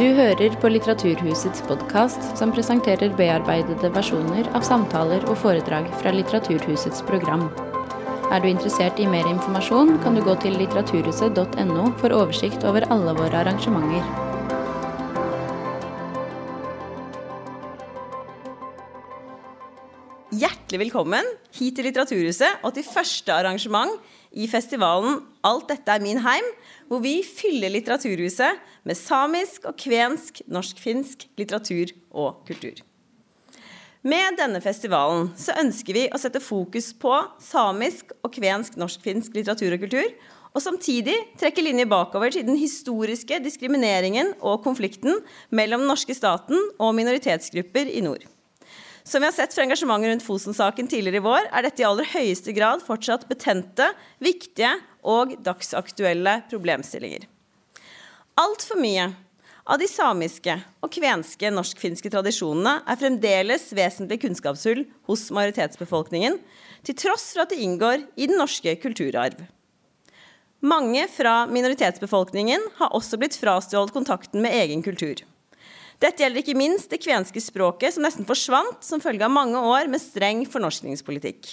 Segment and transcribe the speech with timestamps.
[0.00, 7.02] Du hører på Litteraturhusets podkast, som presenterer bearbeidede versjoner av samtaler og foredrag fra Litteraturhusets
[7.04, 7.42] program.
[8.32, 13.12] Er du interessert i mer informasjon, kan du gå til litteraturhuset.no for oversikt over alle
[13.18, 14.00] våre arrangementer.
[20.32, 21.28] Hjertelig velkommen
[21.60, 23.92] hit til Litteraturhuset og til første arrangement
[24.32, 26.46] i festivalen Alt dette er min heim,
[26.88, 32.80] hvor vi fyller Litteraturhuset med samisk og kvensk, norsk-finsk litteratur og kultur.
[34.00, 37.12] Med denne festivalen så ønsker vi å sette fokus på
[37.44, 40.08] samisk og kvensk, norsk-finsk litteratur og kultur,
[40.50, 45.20] og samtidig trekke linjer bakover til den historiske diskrimineringen og konflikten
[45.54, 48.24] mellom den norske staten og minoritetsgrupper i nord.
[49.04, 52.08] Som vi har sett fra engasjementet rundt Fosen-saken tidligere i vår, er dette i aller
[52.12, 53.88] høyeste grad fortsatt betente,
[54.20, 54.74] viktige
[55.06, 57.24] og dagsaktuelle problemstillinger.
[58.40, 59.08] Altfor mye
[59.70, 66.38] av de samiske og kvenske norsk-finske tradisjonene er fremdeles vesentlig kunnskapshull hos majoritetsbefolkningen,
[66.84, 69.40] til tross for at de inngår i den norske kulturarv.
[70.60, 75.22] Mange fra minoritetsbefolkningen har også blitt frastjålet kontakten med egen kultur.
[76.00, 79.90] Dette gjelder ikke minst det kvenske språket, som nesten forsvant som følge av mange år
[79.92, 81.52] med streng fornorskningspolitikk.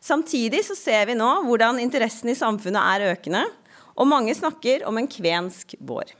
[0.00, 3.44] Samtidig så ser vi nå hvordan interessen i samfunnet er økende,
[3.98, 6.14] og mange snakker om en kvensk vår.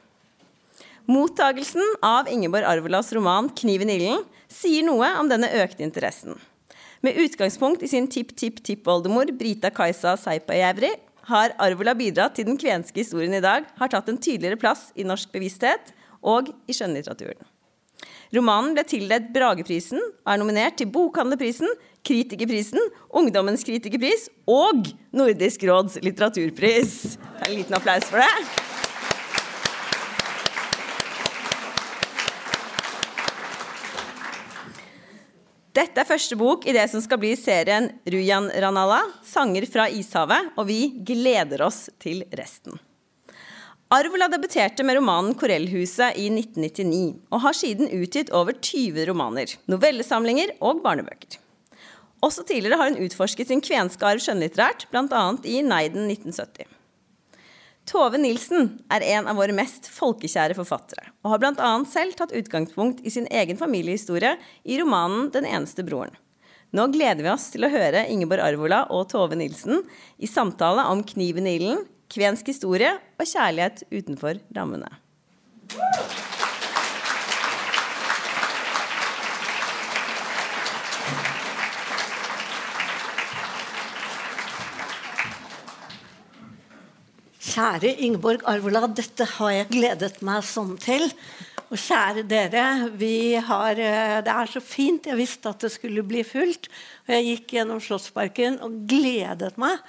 [1.08, 6.36] Mottagelsen av Ingeborg Arvolas roman 'Kniven ilden' sier noe om denne økte interessen.
[7.00, 10.90] Med utgangspunkt i sin tipp-tipp-tippoldemor Brita Kajsa Seipajevri
[11.30, 15.06] har Arvola bidratt til den kvenske historien i dag har tatt en tydeligere plass i
[15.06, 17.46] norsk bevissthet og i skjønnlitteraturen.
[18.34, 21.70] Romanen ble tildelt Brageprisen og er nominert til Bokhandlerprisen,
[22.04, 22.80] Kritikerprisen,
[23.16, 27.16] Ungdommens kritikerpris og Nordisk råds litteraturpris.
[27.46, 28.66] En liten applaus for det.
[35.78, 40.50] Dette er første bok i det som skal bli serien Rujan Ranala, sanger fra Ishavet,
[40.58, 42.74] og vi gleder oss til resten.
[43.88, 50.52] Arvola debuterte med romanen 'Korellhuset' i 1999, og har siden utgitt over 20 romaner, novellesamlinger
[50.60, 51.38] og barnebøker.
[52.20, 55.24] Også tidligere har hun utforsket sin kvenske arv skjønnlitterært, bl.a.
[55.40, 56.68] i Neiden 1970.
[57.88, 61.74] Tove Nilsen er en av våre mest folkekjære forfattere, og har bl.a.
[61.88, 64.36] selv tatt utgangspunkt i sin egen familiehistorie
[64.68, 66.20] i romanen 'Den eneste broren'.
[66.76, 69.80] Nå gleder vi oss til å høre Ingeborg Arvola og Tove Nilsen
[70.20, 74.90] i samtale om 'Kniven i ilden', kvensk historie og kjærlighet utenfor rammene.
[87.58, 91.08] Kjære Ingeborg Arvola, dette har jeg gledet meg sånn til.
[91.68, 92.64] Og kjære dere,
[93.48, 95.04] har, eh, det er så fint.
[95.04, 96.68] Jeg visste at det skulle bli fullt.
[97.08, 99.82] Og jeg gikk gjennom Slottsparken og gledet meg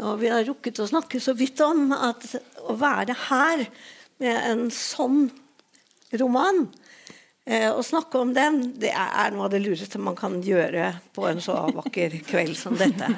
[0.00, 2.24] og vi har rukket å snakke så vidt om at
[2.64, 3.64] å være her
[4.20, 5.28] med en sånn
[6.20, 6.64] roman
[7.46, 11.26] eh, Å snakke om den, det er noe av det lureste man kan gjøre på
[11.28, 13.12] en så vakker kveld som dette.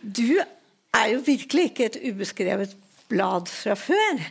[0.00, 2.76] Du er jo virkelig ikke et ubeskrevet
[3.10, 4.22] blad fra før.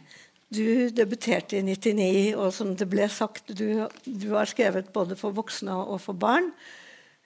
[0.56, 5.36] Du debuterte i 99, og som det ble sagt, du, du har skrevet både for
[5.36, 6.52] voksne og for barn.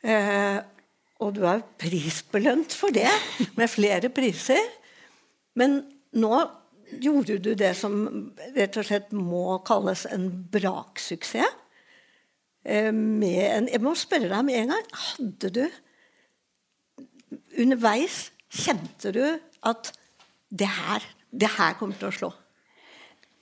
[0.01, 0.59] Eh,
[1.19, 3.09] og du er prisbelønt for det,
[3.59, 4.61] med flere priser.
[5.59, 5.81] Men
[6.15, 6.33] nå
[7.03, 7.97] gjorde du det som
[8.55, 11.57] rett og slett må kalles en braksuksess.
[12.69, 14.89] Eh, jeg må spørre deg med en gang.
[15.09, 15.63] Hadde du
[17.59, 19.23] Underveis kjente du
[19.67, 19.91] at
[20.49, 22.29] det her, det her kommer til å slå?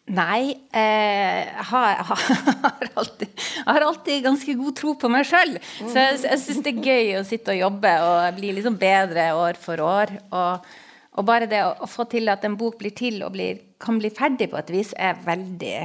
[0.08, 2.02] Nei, eh, jeg, har,
[2.64, 5.58] har alltid, jeg, har, alltid, ganske god tro på meg sjøl.
[5.82, 9.28] Så jeg, jeg syns det er gøy å sitte og jobbe og bli liksom bedre
[9.36, 10.14] år for år.
[10.32, 10.70] Og,
[11.18, 14.00] og bare det å, å, få til at en bok blir til og blir, kan
[14.00, 15.78] bli ferdig på et vis, er veldig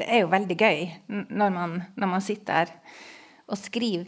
[0.00, 0.84] Det er jo veldig gøy
[1.28, 2.76] når man, når man sitter der
[3.50, 4.06] og skriver.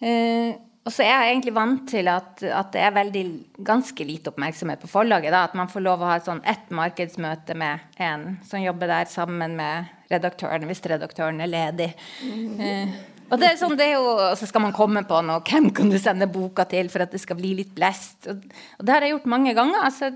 [0.00, 3.22] Eh, og så er jeg egentlig vant til at, at, det er veldig,
[3.62, 5.30] ganske lite oppmerksomhet på forlaget.
[5.30, 9.10] Da, at man får lov å ha sånn ett markedsmøte med en som jobber der
[9.10, 11.92] sammen med redaktøren, hvis redaktøren er ledig.
[12.26, 12.58] Mm.
[12.58, 12.96] Eh,
[13.32, 15.40] og det er sånn, det er jo, Så skal man komme på noe.
[15.46, 18.26] Hvem kan du sende boka til for at det skal bli litt blest?
[18.28, 18.42] Og,
[18.76, 19.86] og det har jeg gjort mange ganger.
[19.86, 20.10] altså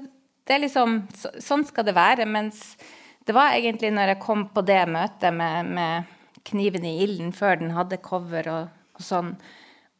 [0.47, 2.27] det er liksom, så, Sånn skal det være.
[2.27, 2.75] Mens
[3.27, 7.63] det var egentlig når jeg kom på det møtet med, med kniven i ilden, før
[7.63, 9.33] den hadde cover og, og sånn,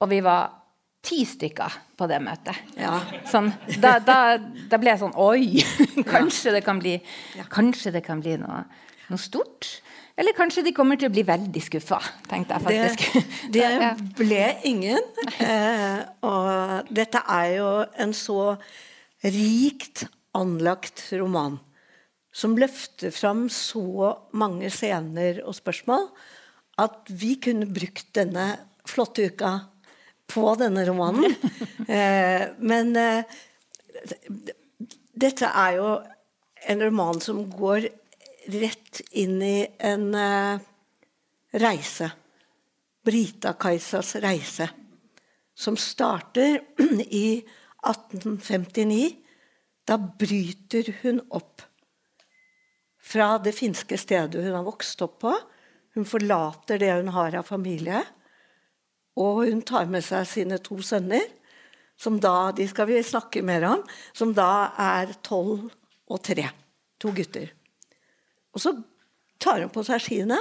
[0.01, 0.53] og vi var
[1.07, 2.59] ti stykker på det møtet.
[2.79, 2.99] Ja.
[3.31, 5.63] Sånn, da, da, da, ble jeg sånn Oi!
[6.15, 6.97] kanskje, det kan bli,
[7.53, 8.65] kanskje det kan bli noe.
[9.11, 9.69] noe stort.
[10.17, 12.01] Eller kanskje de kommer til å bli veldig skuffa,
[12.31, 13.27] tenkte jeg faktisk.
[13.55, 15.05] Det, det ble ingen.
[15.45, 17.69] Eh, og dette er jo
[18.01, 18.41] en så
[19.23, 20.07] rikt
[20.37, 21.59] anlagt roman
[22.37, 26.09] som løfter fram så mange scener og spørsmål
[26.83, 28.51] at vi kunne brukt denne
[28.89, 29.53] flotte uka
[30.31, 31.35] på denne romanen.
[31.87, 33.37] Eh, men eh,
[35.15, 35.91] dette er jo
[36.67, 37.87] en roman som går
[38.51, 40.59] rett inn i en uh,
[41.63, 42.11] reise.
[43.07, 44.69] Brita-Kajsas reise.
[45.55, 46.59] Som starter
[47.07, 47.39] i
[47.87, 49.15] 1859.
[49.87, 51.63] Da bryter hun opp
[53.07, 55.33] fra det finske stedet hun har vokst opp på.
[55.95, 58.03] Hun forlater det hun har av familie.
[59.17, 61.25] Og hun tar med seg sine to sønner,
[61.97, 65.71] som da de skal vi snakke mer om, som da er tolv
[66.07, 66.51] og tre.
[67.01, 67.51] To gutter.
[68.57, 68.73] Og så
[69.41, 70.39] tar hun på seg skiene,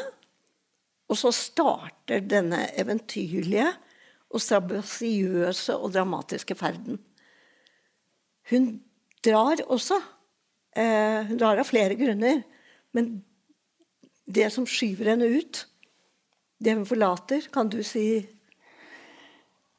[1.06, 3.68] og så starter denne eventyrlige
[4.34, 6.98] og strabasiøse og dramatiske ferden.
[8.50, 8.70] Hun
[9.26, 10.00] drar også.
[10.76, 12.42] Eh, hun drar av flere grunner.
[12.96, 13.20] Men
[14.26, 15.66] det som skyver henne ut,
[16.58, 18.26] det hun forlater, kan du si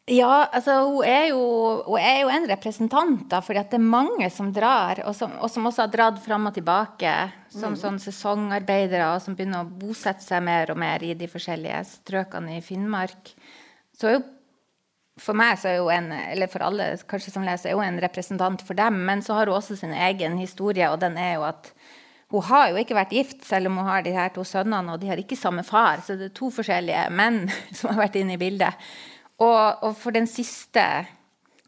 [0.06, 1.40] ja, altså hun er, jo,
[1.82, 5.50] hun er jo en representant, da, fordi det er mange som drar, og som, og
[5.50, 7.14] som også har dratt fram og tilbake
[7.50, 7.80] som mm.
[7.80, 12.54] sånn sesongarbeidere, og som begynner å bosette seg mer og mer i de forskjellige strøkene
[12.54, 13.32] i Finnmark.
[13.98, 14.20] Så jo,
[15.18, 17.98] for meg, så er hun en, eller for alle kanskje som leser, er hun en
[18.06, 21.48] representant for dem, men så har hun også sin egen historie, og den er jo
[21.50, 21.72] at
[22.30, 25.02] hun har jo ikke vært gift, selv om hun har de her to sønnene, og
[25.02, 28.38] de har ikke samme far, så det er to forskjellige menn som har vært inne
[28.38, 28.86] i bildet.
[29.42, 30.82] Og, og, for den siste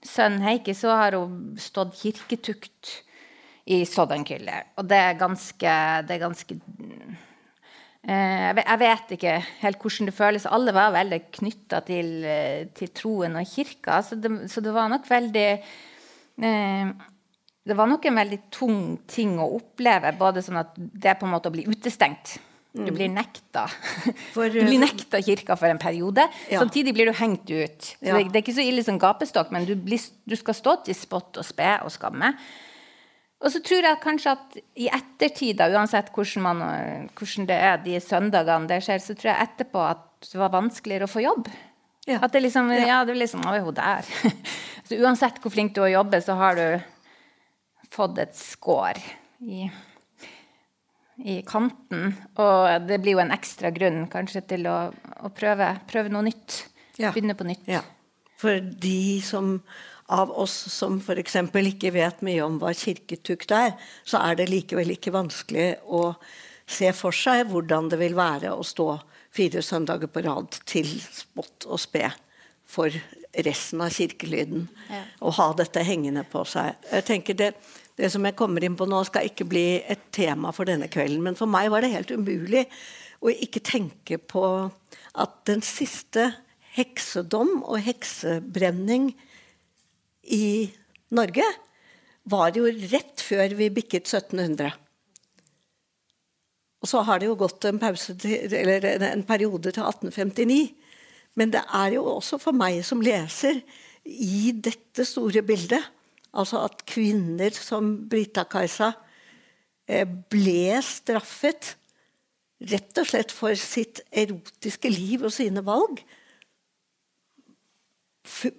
[0.04, 2.94] sønnen Heikki så har hun stått kirketukt
[3.68, 4.62] i Soddankylle.
[4.80, 5.74] Og det er ganske,
[6.08, 6.56] det er ganske
[8.08, 10.48] eh, Jeg vet ikke helt hvordan det føles.
[10.48, 12.10] Alle var veldig knytta til,
[12.78, 16.96] til, troen og kirka, så det, så det var nok veldig eh,
[17.68, 20.14] det var nok en veldig tung ting å oppleve.
[20.16, 22.38] Både sånn at det på en måte å bli utestengt
[22.86, 23.66] du blir nekta.
[24.34, 26.24] For, du blir nekta kirka for en periode.
[26.50, 26.62] Ja.
[26.62, 27.90] Samtidig blir du hengt ut.
[28.00, 28.14] Ja.
[28.16, 30.96] Det, det, er ikke så ille som gapestokk, men du, blir, du skal stå til
[30.98, 32.32] spott og spe og skamme.
[33.38, 36.62] Og så tror jeg kanskje at i ettertid, uansett hvordan, man,
[37.14, 41.06] hvordan, det er de søndagene det skjer, så tror jeg etterpå at det var vanskeligere
[41.06, 41.50] å få jobb.
[42.08, 42.18] Ja.
[42.24, 44.06] At det liksom Ja, det er liksom Å, er hun der?
[44.88, 46.66] så uansett hvor flink du er å jobbe, så har du
[47.92, 48.98] fått et skår
[49.44, 49.68] i
[51.24, 52.14] i kanten.
[52.38, 56.64] Og det blir jo en ekstra grunn kanskje til å, å prøve, prøve, noe nytt.
[56.98, 57.12] Ja.
[57.12, 57.66] Begynne på nytt.
[57.70, 57.82] Ja.
[58.38, 59.56] For de som
[60.08, 61.36] av oss som f.eks.
[61.36, 63.74] ikke vet mye om hva kirketukt er,
[64.08, 66.14] så er det likevel ikke vanskelig å
[66.68, 68.94] se for seg hvordan det vil være å stå
[69.34, 72.08] fire søndager på rad til spott og spe
[72.68, 72.92] for
[73.46, 74.66] resten av kirkelyden.
[74.90, 75.02] Ja.
[75.26, 76.78] Og ha dette hengende på seg.
[76.90, 77.52] Jeg tenker det,
[77.98, 81.22] det som jeg kommer inn på nå, skal ikke bli et tema for denne kvelden.
[81.24, 82.66] Men for meg var det helt umulig
[83.18, 84.44] å ikke tenke på
[85.18, 86.30] at den siste
[86.78, 89.10] heksedom og heksebrenning
[90.28, 90.68] i
[91.14, 91.46] Norge
[92.28, 94.74] var jo rett før vi bikket 1700.
[96.78, 100.60] Og så har det jo gått en, pause til, en periode til 1859.
[101.38, 103.60] Men det er jo også for meg som leser
[104.08, 105.94] i dette store bildet
[106.36, 108.90] Altså at kvinner som Brita-Kajsa
[109.88, 111.72] eh, ble straffet
[112.68, 116.02] rett og slett for sitt erotiske liv og sine valg.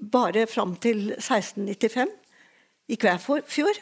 [0.02, 2.16] Bare fram til 1695,
[2.90, 3.78] i Kvæfjord,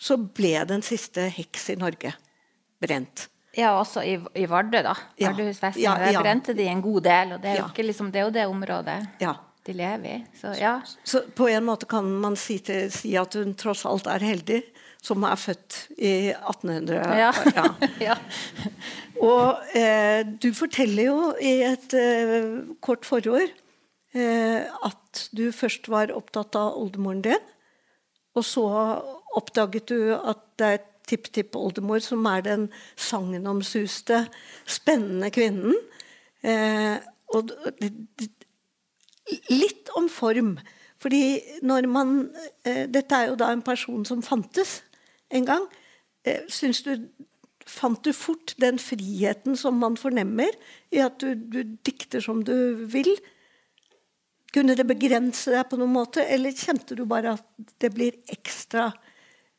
[0.00, 2.16] så ble den siste heks i Norge
[2.82, 3.28] brent.
[3.58, 4.94] Ja, også i, i Vardø, da.
[5.18, 5.82] Vardøhusfesten.
[5.82, 6.22] Ja, ja, ja.
[6.22, 7.32] brente de en god del.
[7.34, 8.98] Og det er, jo, liksom, det, er jo det området.
[9.22, 10.18] Ja de lever i.
[10.40, 10.80] Så, ja.
[11.04, 14.62] så på en måte kan man si, til, si, at hun tross alt er heldig
[15.04, 16.98] som er født i 1800.
[17.20, 17.30] Ja.
[18.08, 18.16] ja.
[19.20, 22.50] Og eh, du forteller jo i et eh,
[22.84, 27.48] kort forord eh, at du først var opptatt av oldemoren din,
[28.36, 28.66] og så
[29.36, 34.24] oppdaget du at det er tipptippoldemor som er den sagnomsuste,
[34.68, 35.76] spennende kvinnen.
[36.42, 36.96] Eh,
[37.34, 37.50] og
[39.50, 40.54] Litt om form.
[41.00, 42.14] Fordi når man
[42.66, 44.80] eh, Dette er jo da en person som fantes
[45.30, 45.66] en gang.
[46.24, 46.94] Eh, syns du
[47.70, 50.48] Fant du fort den friheten som man fornemmer
[50.90, 53.12] i at du, du dikter som du vil?
[54.50, 58.88] Kunne det begrense deg på noen måte, eller kjente du bare at det blir ekstra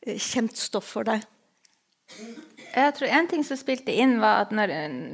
[0.04, 1.24] eh, kjent stoff for deg?
[2.72, 4.70] Jeg tror En ting som spilte inn, var at når,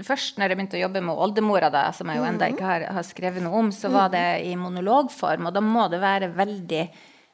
[0.06, 2.84] først når jeg begynte å jobbe med oldemora, da, som jeg jo enda ikke har,
[2.94, 5.48] har, skrevet noe om, så var det i monologform.
[5.50, 6.84] Og da må det være veldig,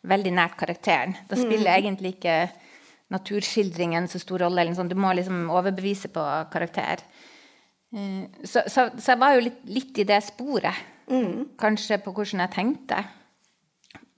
[0.08, 1.16] veldig nært karakteren.
[1.28, 1.76] Da spiller mm.
[1.76, 2.38] egentlig ikke
[3.12, 4.64] naturskildringen så stor rolle.
[4.76, 4.88] Sånn.
[4.88, 7.04] Du må liksom overbevise på karakter.
[7.94, 10.88] Eh, så, så, så, jeg var jo litt, litt i det sporet.
[11.12, 11.52] Mm.
[11.60, 13.02] Kanskje på hvordan jeg tenkte.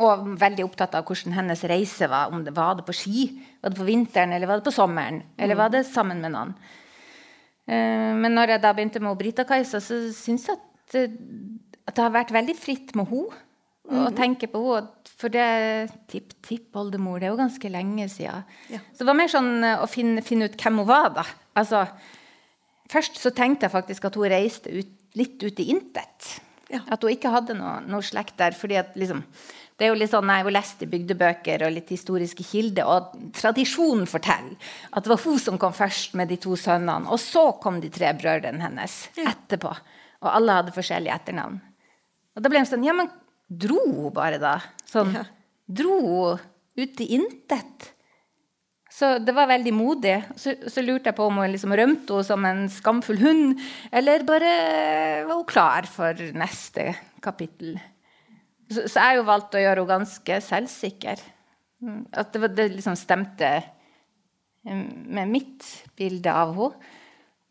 [0.04, 2.28] Og veldig opptatt av hvordan hennes reise var.
[2.28, 3.30] Om det var det på ski,
[3.62, 5.22] var det på vinteren eller var det på sommeren?
[5.40, 6.52] Eller var det sammen med noen?
[7.66, 11.16] Uh, men når jeg da begynte med Brita-Kajsa, så syns jeg at, eh,
[11.86, 13.42] at, det har vært veldig fritt med henne.
[13.86, 14.12] Mm.
[14.18, 14.92] Tenke på henne.
[15.16, 15.48] For det
[16.12, 18.44] tipp-tipp-oldemor, det er jo ganske lenge siden.
[18.68, 18.82] Ja.
[18.92, 21.24] Så det var mer sånn eh, å finne, finne, ut hvem hun var, da.
[21.56, 21.86] Altså,
[22.92, 26.34] først så tenkte jeg faktisk at hun reiste ut, litt ut i intet.
[26.68, 26.82] Ja.
[26.84, 28.52] At hun ikke hadde noe, noe slekt der.
[28.52, 29.24] fordi at liksom
[29.76, 33.32] det er jo litt sånn, Jeg har lest i bygdebøker og litt historiske kilder, og
[33.36, 34.56] tradisjonen forteller
[34.90, 37.90] at det var hun som kom først med de to sønnene, og så kom de
[37.92, 39.74] tre brødrene hennes etterpå.
[40.24, 41.58] Og alle hadde forskjellige etternavn.
[42.36, 43.10] Og da ble hun sånn Ja, men
[43.48, 44.58] dro hun bare, da?
[44.88, 45.26] Sånn, ja.
[45.66, 46.40] Dro hun
[46.76, 47.92] ut i intet?
[48.96, 50.14] Så det var veldig modig.
[50.40, 53.60] Så, så lurte jeg på om hun liksom rømte henne som en skamfull hund,
[53.92, 54.54] eller bare
[55.28, 57.76] var hun klar for neste kapittel.
[58.70, 61.24] Så, så jeg jo valgte å gjøre henne ganske selvsikker.
[61.84, 63.50] Mm, at det, det liksom stemte
[64.66, 64.86] mm,
[65.18, 65.66] med mitt
[65.98, 66.94] bilde av henne.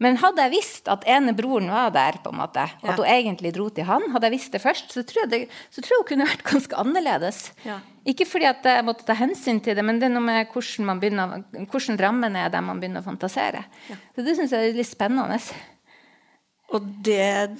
[0.03, 2.91] Men hadde jeg visst at ene broren var der, på en måte, ja.
[2.91, 5.39] at hun egentlig dro til han, hadde jeg visst det først, så tror jeg, det,
[5.71, 7.39] så tror jeg hun kunne vært ganske annerledes.
[7.63, 7.77] Ja.
[8.11, 10.89] Ikke fordi at jeg måtte ta hensyn til det, men det er noe med hvordan,
[10.89, 13.63] man begynner, hvordan rammen er der man begynner å fantasere.
[13.87, 13.97] Ja.
[14.17, 15.39] Så det syns jeg er litt spennende.
[16.73, 17.57] Og det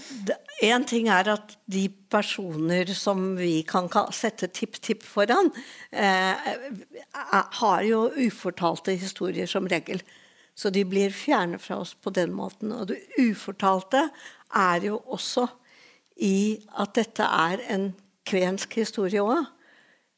[0.64, 5.52] Én ting er at de personer som vi kan sette tipp-tipp foran,
[5.92, 6.36] eh,
[7.60, 10.00] har jo ufortalte historier som regel.
[10.56, 12.72] Så de blir fjerne fra oss på den måten.
[12.72, 14.10] Og det ufortalte
[14.56, 15.50] er jo også
[16.24, 17.94] i at dette er en
[18.26, 19.46] kvensk historie òg,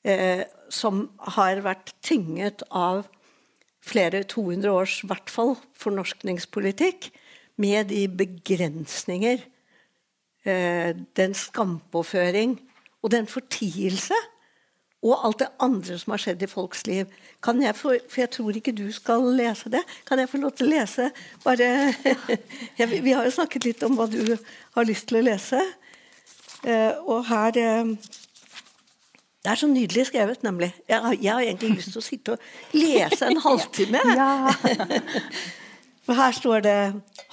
[0.06, 3.08] eh, som har vært tynget av
[3.82, 7.10] flere 200 års, i hvert fall, fornorskningspolitikk
[7.57, 9.43] med de begrensninger,
[10.45, 12.57] eh, den skampåføring
[13.01, 14.17] og den fortielse
[15.05, 17.09] og alt det andre som har skjedd i folks liv.
[17.43, 19.83] Kan jeg få, for jeg tror ikke du skal lese det.
[20.07, 21.09] Kan jeg få lov til å lese
[21.43, 21.67] bare
[23.05, 24.35] Vi har jo snakket litt om hva du
[24.75, 25.61] har lyst til å lese.
[26.65, 27.93] Eh, og her eh,
[29.43, 30.73] Det er så nydelig skrevet, nemlig.
[30.89, 34.03] Jeg, jeg har egentlig lyst til å sitte og lese en halvtime.
[34.17, 34.33] ja.
[36.07, 36.77] Her står det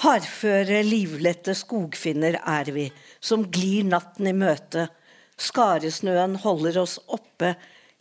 [0.03, 2.89] Hardføre, livlette skogfinner er vi,
[3.23, 4.89] som glir natten i møte.
[5.39, 7.53] Skaresnøen holder oss oppe,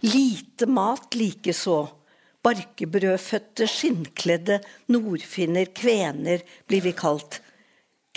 [0.02, 1.78] lite mat likeså.
[2.44, 4.58] Barkebrødfødte, skinnkledde
[4.90, 7.38] nordfinner, kvener blir vi kalt.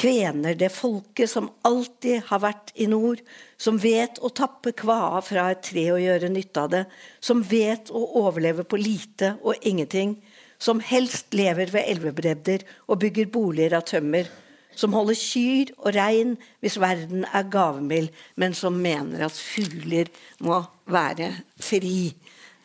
[0.00, 3.20] Kvener, det folket som alltid har vært i nord,
[3.60, 6.82] som vet å tappe kvaa fra et tre og gjøre nytte av det,
[7.20, 10.16] som vet å overleve på lite og ingenting,
[10.58, 14.28] som helst lever ved elvebredder og bygger boliger av tømmer,
[14.76, 16.34] som holder kyr og rein
[16.64, 20.10] hvis verden er gavmild, men som mener at fugler
[20.44, 20.60] må
[20.92, 22.12] være fri.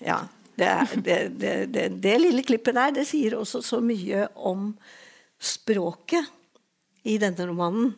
[0.03, 0.24] Ja,
[0.60, 0.71] det,
[1.05, 4.74] det, det, det, lille klippet der det sier også så mye om
[5.41, 6.27] språket
[7.07, 7.93] i denne romanen.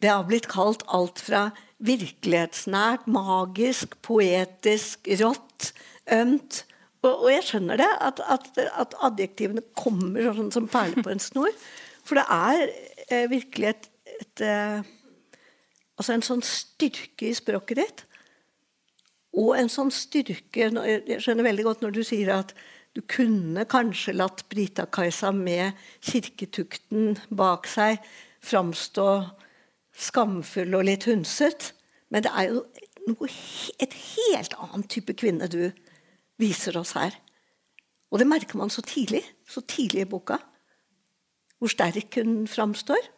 [0.00, 1.48] Det har blitt kalt alt fra
[1.84, 5.72] virkelighetsnært, magisk, poetisk, rått,
[6.12, 6.64] ømt
[7.04, 11.22] og, og, jeg skjønner det, at, at, at adjektivene kommer sånn som perler på en
[11.22, 11.52] snor.
[12.04, 12.64] For det er
[13.08, 13.88] eh, virkelig et,
[14.20, 14.92] et eh,
[15.94, 18.00] Altså en sånn styrke i språket ditt.
[19.38, 22.50] Og en sånn styrke Jeg skjønner veldig godt når du sier at
[22.94, 28.02] du kunne kanskje latt Brita-Kajsa med kirketukten bak seg
[28.44, 29.08] framstå
[29.98, 31.72] skamfull og litt hundset.
[32.14, 32.62] Men det er jo
[33.10, 33.30] noe,
[33.82, 35.64] et helt annet type kvinne du
[36.44, 37.16] viser oss her.
[38.12, 40.38] Og det merker man så tidlig, så tidlig i boka,
[41.58, 43.10] hvor sterk hun framstår.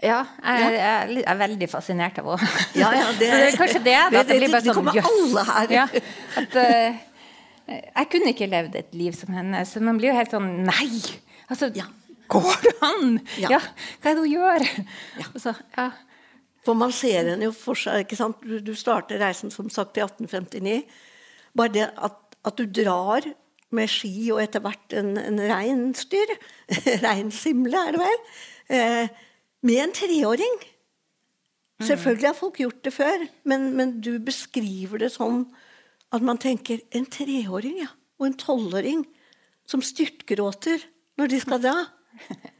[0.00, 2.66] Ja, jeg, jeg, er veldig fascinert av henne.
[2.78, 3.96] Ja, ja, det, så det er kanskje det.
[3.98, 5.08] Da, det, det, det, det kommer yes.
[5.10, 5.74] alle her.
[5.74, 5.86] Ja,
[6.40, 9.60] at, uh, jeg kunne ikke levd et liv som henne.
[9.68, 10.88] Så man blir jo helt sånn Nei!
[11.50, 11.84] Altså, ja.
[12.30, 13.18] Går det an?
[13.42, 13.56] Ja.
[13.56, 13.60] ja.
[14.00, 14.64] Hva er det hun gjør?
[15.18, 15.26] Ja.
[15.34, 15.90] Altså, ja.
[16.64, 18.04] For man ser henne jo for seg.
[18.04, 18.40] ikke sant?
[18.46, 20.80] Du, du starter reisen som sagt i 1859.
[21.56, 23.26] Bare det at, at du drar
[23.74, 26.34] med ski og etter hvert en, en reinsdyr,
[27.06, 28.20] reinsimle er det vel,
[28.74, 29.24] eh,
[29.66, 30.60] med en treåring.
[31.80, 31.86] Mm.
[31.86, 35.44] Selvfølgelig har folk gjort det før, men, men, du beskriver det sånn
[36.10, 39.04] at man tenker en treåring ja, og en tolvåring
[39.70, 40.82] som styrtgråter
[41.20, 41.76] når de skal dra.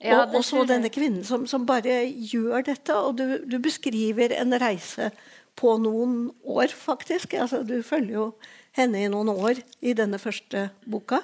[0.00, 2.94] Ja, og, og så denne kvinnen som, som bare gjør dette.
[2.96, 5.10] Og du, du beskriver en reise
[5.58, 7.34] på noen år, faktisk.
[7.34, 8.26] Altså, du følger jo
[8.76, 11.22] henne i noen år i denne første boka.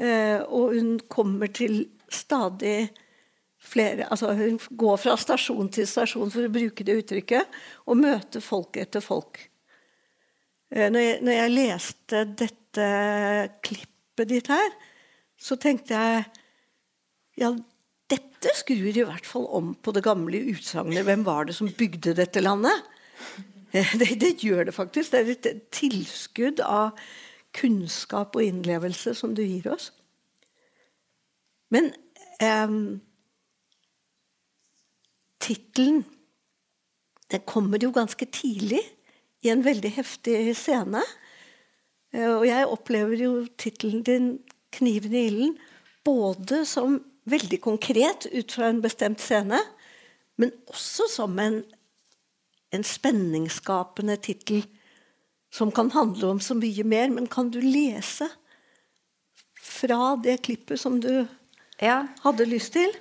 [0.00, 2.90] Eh, og hun kommer til stadig
[3.60, 8.40] flere altså Hun går fra stasjon til stasjon, for å bruke det uttrykket, og møter
[8.40, 9.36] folk etter folk.
[10.72, 12.86] Eh, når, jeg, når jeg leste dette
[13.66, 14.72] klippet ditt her,
[15.40, 16.24] så tenkte jeg
[17.40, 17.52] ja,
[18.10, 22.16] dette skrur i hvert fall om på det gamle utsagnet 'Hvem var det som bygde
[22.16, 22.96] dette landet?'
[23.70, 25.12] Det, det gjør det faktisk.
[25.12, 26.96] Det er et tilskudd av
[27.54, 29.92] kunnskap og innlevelse som du gir oss.
[31.70, 31.92] Men
[32.42, 32.74] eh,
[35.38, 36.02] tittelen
[37.30, 38.82] Den kommer jo ganske tidlig
[39.46, 41.04] i en veldig heftig scene.
[42.10, 44.32] Eh, og jeg opplever jo tittelen din
[44.70, 45.58] 'Kniven i ilden'
[46.04, 49.58] både som veldig konkret ut fra en bestemt scene,
[50.36, 51.64] men også som en,
[52.70, 54.62] en spenningsskapende tittel
[55.52, 57.10] som kan handle om så mye mer.
[57.10, 58.28] Men kan du lese
[59.60, 61.26] fra det klippet som du
[61.80, 62.06] Ja.
[62.22, 62.92] hadde lyst til?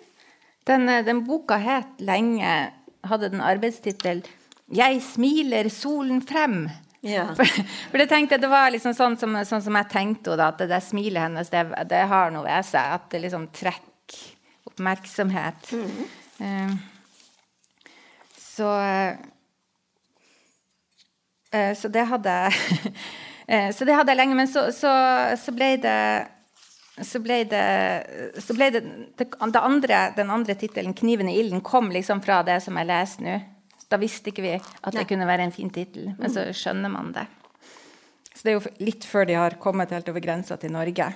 [0.65, 2.71] Den, eh, den boka het lenge
[3.03, 4.23] Hadde den arbeidstittel
[4.67, 6.69] 'Jeg smiler solen frem'.
[7.01, 7.33] Ja.
[7.35, 7.45] For,
[7.91, 10.57] for det tenkte jeg, det var liksom sånn som, sånn som jeg tenkte henne, at
[10.57, 12.93] det der smilet hennes, det, det har noe ved seg.
[12.93, 14.35] At det liksom trekker
[14.67, 15.73] oppmerksomhet.
[16.39, 16.75] Eh,
[18.35, 19.17] så eh,
[21.49, 22.33] Så det hadde
[23.47, 24.35] eh, Så det hadde jeg lenge.
[24.37, 24.91] Men så, så,
[25.39, 26.01] så ble det
[26.99, 27.63] så ble det,
[28.43, 28.81] så ble det,
[29.15, 32.89] det, det andre, Den andre tittelen, 'Kniven i ilden', kom liksom fra det som jeg
[32.89, 33.37] leser nå.
[33.89, 35.07] Da visste ikke vi at det Nei.
[35.09, 37.25] kunne være en fin tittel, men så skjønner man det.
[38.35, 41.07] Så det er jo litt før de har kommet helt over grensa til Norge.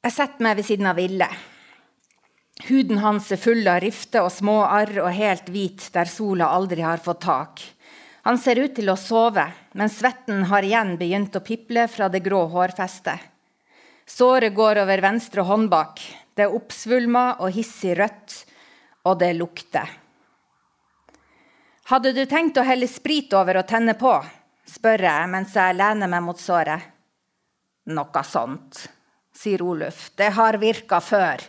[0.00, 1.28] Jeg setter meg ved siden av Ville.
[2.68, 6.84] Huden hans er full av rifter og små arr og helt hvit der sola aldri
[6.84, 7.62] har fått tak.
[8.28, 12.20] Han ser ut til å sove, men svetten har igjen begynt å piple fra det
[12.24, 13.30] grå hårfestet.
[14.04, 16.02] Såret går over venstre håndbak.
[16.34, 18.34] Det er oppsvulma og hissig rødt,
[19.08, 19.88] og det lukter.
[21.90, 24.12] Hadde du tenkt å helle sprit over og tenne på?
[24.70, 26.82] spør jeg mens jeg lener meg mot såret.
[27.90, 28.84] Noe sånt,
[29.34, 30.10] sier Oluf.
[30.14, 31.42] Det har virka før.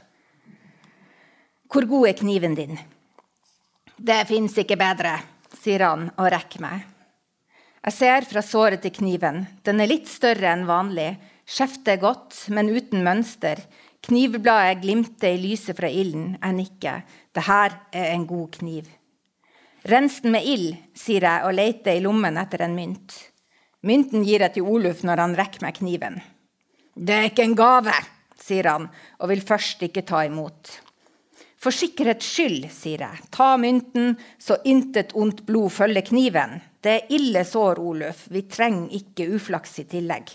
[1.71, 2.75] Hvor god er kniven din?
[3.95, 5.13] Det fins ikke bedre,
[5.55, 6.81] sier han og rekker meg.
[7.85, 9.45] Jeg ser fra såret til kniven.
[9.63, 11.13] Den er litt større enn vanlig.
[11.47, 13.63] Skjeftet er godt, men uten mønster.
[14.03, 16.35] Knivbladet glimter i lyset fra ilden.
[16.41, 17.07] Jeg nikker.
[17.31, 18.91] Det her er en god kniv.
[19.87, 23.15] Rens den med ild, sier jeg og leter i lommen etter en mynt.
[23.87, 26.19] Mynten gir jeg til Oluf når han rekker meg kniven.
[26.99, 27.95] Det er ikke en gave,
[28.35, 30.81] sier han og vil først ikke ta imot.
[31.61, 36.55] For sikkerhets skyld, sier jeg, ta mynten så intet ondt blod følger kniven.
[36.81, 40.31] Det er ille sår, Oluf, vi trenger ikke uflaks i tillegg.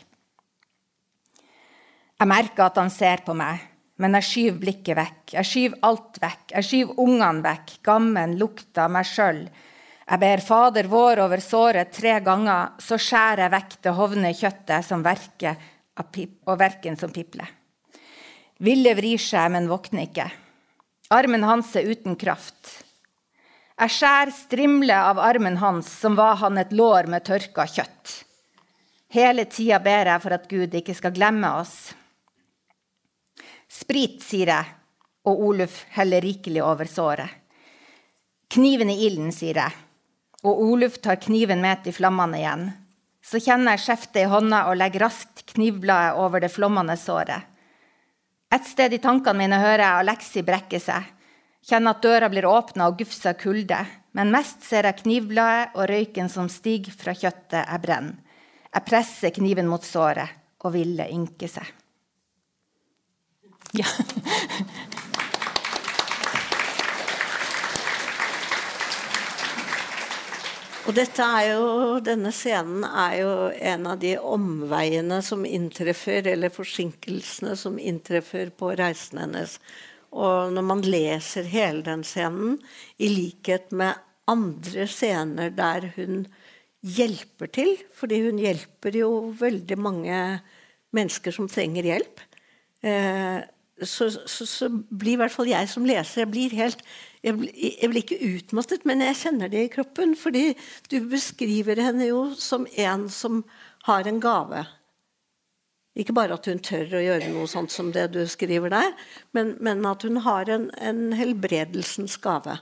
[2.16, 3.58] Jeg merker at han ser på meg,
[3.98, 5.34] men jeg skyver blikket vekk.
[5.34, 6.46] Jeg skyver alt vekk.
[6.54, 9.42] Jeg skyver ungene vekk, gammen, lukta, meg sjøl.
[10.06, 14.86] Jeg ber Fader vår over såret tre ganger, så skjærer jeg vekk det hovne kjøttet
[14.86, 15.58] som verker
[15.98, 17.50] og verken som pipler.
[18.62, 20.30] Ville vrir seg, men våkner ikke.
[21.08, 22.82] Armen hans er uten kraft.
[23.76, 28.14] Jeg skjærer strimle av armen hans, som var han et lår med tørka kjøtt.
[29.14, 31.94] Hele tida ber jeg for at Gud ikke skal glemme oss.
[33.70, 34.72] Sprit, sier jeg,
[35.28, 37.30] og Oluf heller rikelig over såret.
[38.50, 39.76] Kniven i ilden, sier jeg,
[40.42, 42.70] og Oluf tar kniven med til flammene igjen.
[43.22, 47.46] Så kjenner jeg skjeftet i hånda og legger raskt knivbladet over det flommende såret.
[48.54, 51.12] Et sted i tankene mine hører jeg Alexi brekke seg.
[51.66, 53.80] Kjenner at døra blir åpna og gufser kulde.
[54.16, 58.22] Men mest ser jeg knivbladet og røyken som stiger fra kjøttet jeg brenner.
[58.76, 60.28] Jeg presser kniven mot såret,
[60.64, 61.68] og Ville ynke seg.
[63.76, 63.88] Ja.
[70.86, 76.52] Og dette er jo, denne scenen er jo en av de omveiene som inntreffer, eller
[76.54, 79.56] forsinkelsene som inntreffer på reisen hennes.
[80.14, 82.60] Og når man leser hele den scenen,
[83.02, 83.98] i likhet med
[84.30, 86.28] andre scener der hun
[86.86, 90.22] hjelper til, fordi hun hjelper jo veldig mange
[90.94, 92.22] mennesker som trenger hjelp,
[92.86, 93.42] eh,
[93.82, 96.80] så, så, så blir i hvert fall jeg som leser jeg blir helt
[97.26, 97.50] jeg,
[97.82, 100.14] jeg blir ikke utmattet, men jeg kjenner det i kroppen.
[100.18, 100.48] Fordi
[100.92, 103.42] du beskriver henne jo som en som
[103.88, 104.64] har en gave.
[105.96, 108.90] Ikke bare at hun tør å gjøre noe sånt som det du skriver der,
[109.36, 112.58] men, men at hun har en, en helbredelsens gave.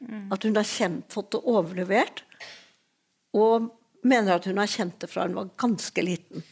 [0.00, 0.30] Mm.
[0.32, 2.22] At hun har kjent, fått det overlevert,
[3.36, 3.68] og
[4.08, 6.46] mener at hun har kjent det fra hun var ganske liten.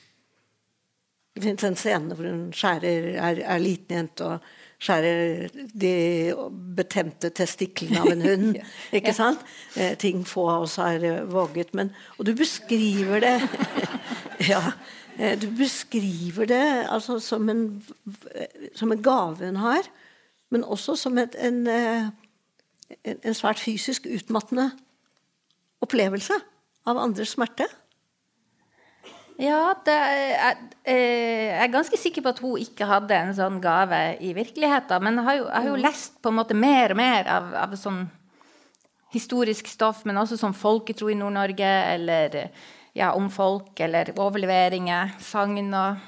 [1.36, 4.44] Det fins en scene hvor hun skjærer, er, er liten jente og
[4.82, 5.92] skjærer de
[6.76, 8.58] betemte testiklene av en hund.
[8.96, 9.42] ikke sant?
[9.76, 11.72] Eh, ting få av oss har eh, våget.
[11.76, 13.36] Men, og du beskriver det
[14.52, 14.62] ja,
[15.18, 17.82] eh, Du beskriver det altså, som, en,
[18.74, 19.88] som en gave hun har,
[20.50, 22.12] men også som et, en, en,
[23.16, 24.70] en svært fysisk utmattende
[25.82, 26.36] opplevelse
[26.86, 27.66] av andres smerte.
[29.36, 33.58] Ja, er, jeg, eh, jeg er ganske sikker på at hun ikke hadde en sånn
[33.60, 35.02] gave i virkeligheten.
[35.04, 35.82] Men jeg har jo, jeg har jo mm.
[35.84, 38.06] lest på en måte mer og mer av, av sånn
[39.12, 42.38] historisk stoff, men også sånn folketro i Nord-Norge, eller
[42.96, 46.00] ja, om folk, eller overleveringer, sagn og,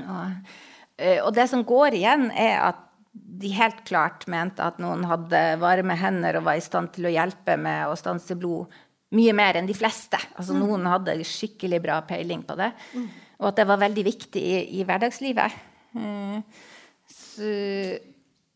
[0.00, 0.56] og,
[0.96, 2.80] eh, og det som går igjen, er at
[3.12, 7.12] de helt klart mente at noen hadde varme hender og var i stand til å
[7.12, 8.72] hjelpe med å stanse blod
[9.12, 10.20] mye mer enn de fleste.
[10.36, 10.62] Altså, mm.
[10.62, 12.70] Noen hadde skikkelig bra peiling på det.
[12.96, 13.08] Mm.
[13.42, 15.58] Og at det var veldig viktig i, i hverdagslivet.
[15.96, 16.40] Uh,
[17.12, 17.50] så,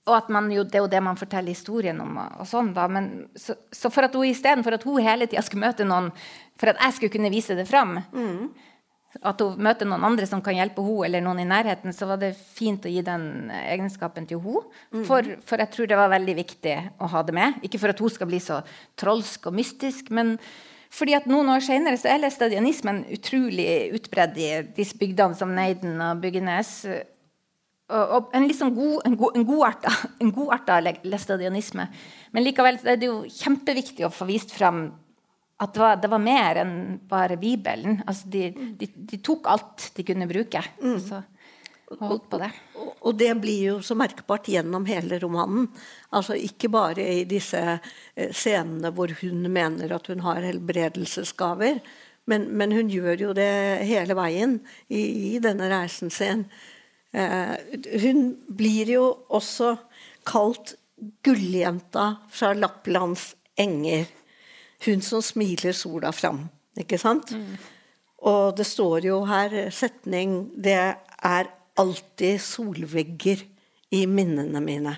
[0.06, 2.14] og at man jo, det er jo det man forteller historien om.
[2.22, 5.42] og, og sånn da, men, så, så, for at hun istedenfor at hun hele tida
[5.44, 6.12] skulle møte noen
[6.56, 8.72] for at jeg skulle kunne vise det fram, mm
[9.22, 12.20] at hun møter noen andre som kan hjelpe henne, eller noen i nærheten, så var
[12.20, 14.64] det fint å gi den egenskapen til henne.
[14.92, 15.04] Mm.
[15.08, 17.60] For, for, jeg tror det var veldig viktig å ha det med.
[17.66, 18.60] Ikke for at hun skal bli så
[19.00, 20.36] trolsk og mystisk, men
[20.92, 25.98] fordi at noen år senere så er læstadianismen utrolig utbredd i disse bygdene som Neiden
[26.00, 26.72] og Byggenes.
[27.86, 31.88] Og, og en liksom god, en god, en godarta, en godarta læstadianisme.
[32.32, 34.88] Men likevel er det jo kjempeviktig å få vist fram
[35.56, 36.74] at det var, det var, mer enn
[37.08, 38.02] bare Bibelen.
[38.06, 40.60] Altså de, de, de, tok alt de kunne bruke.
[40.82, 40.98] Mm.
[41.00, 41.22] Så
[42.00, 42.50] holdt på det.
[42.76, 45.68] Og, og, det blir jo så merkbart gjennom hele romanen.
[46.16, 51.80] Altså Ikke bare i disse eh, scenene hvor hun mener at hun har helbredelsesgaver,
[52.26, 53.50] men, men hun gjør jo det
[53.86, 56.44] hele veien i, i denne reisen sin.
[57.16, 57.54] Eh,
[58.02, 59.76] hun blir jo også
[60.26, 60.74] kalt
[61.24, 64.08] gulljenta fra Lapplands enger.
[64.84, 66.44] Hun som smiler sola fram.
[66.76, 67.32] Ikke sant?
[67.32, 67.56] Mm.
[68.28, 73.42] Og det står jo her setning Det er alltid solvegger
[73.96, 74.96] i minnene mine.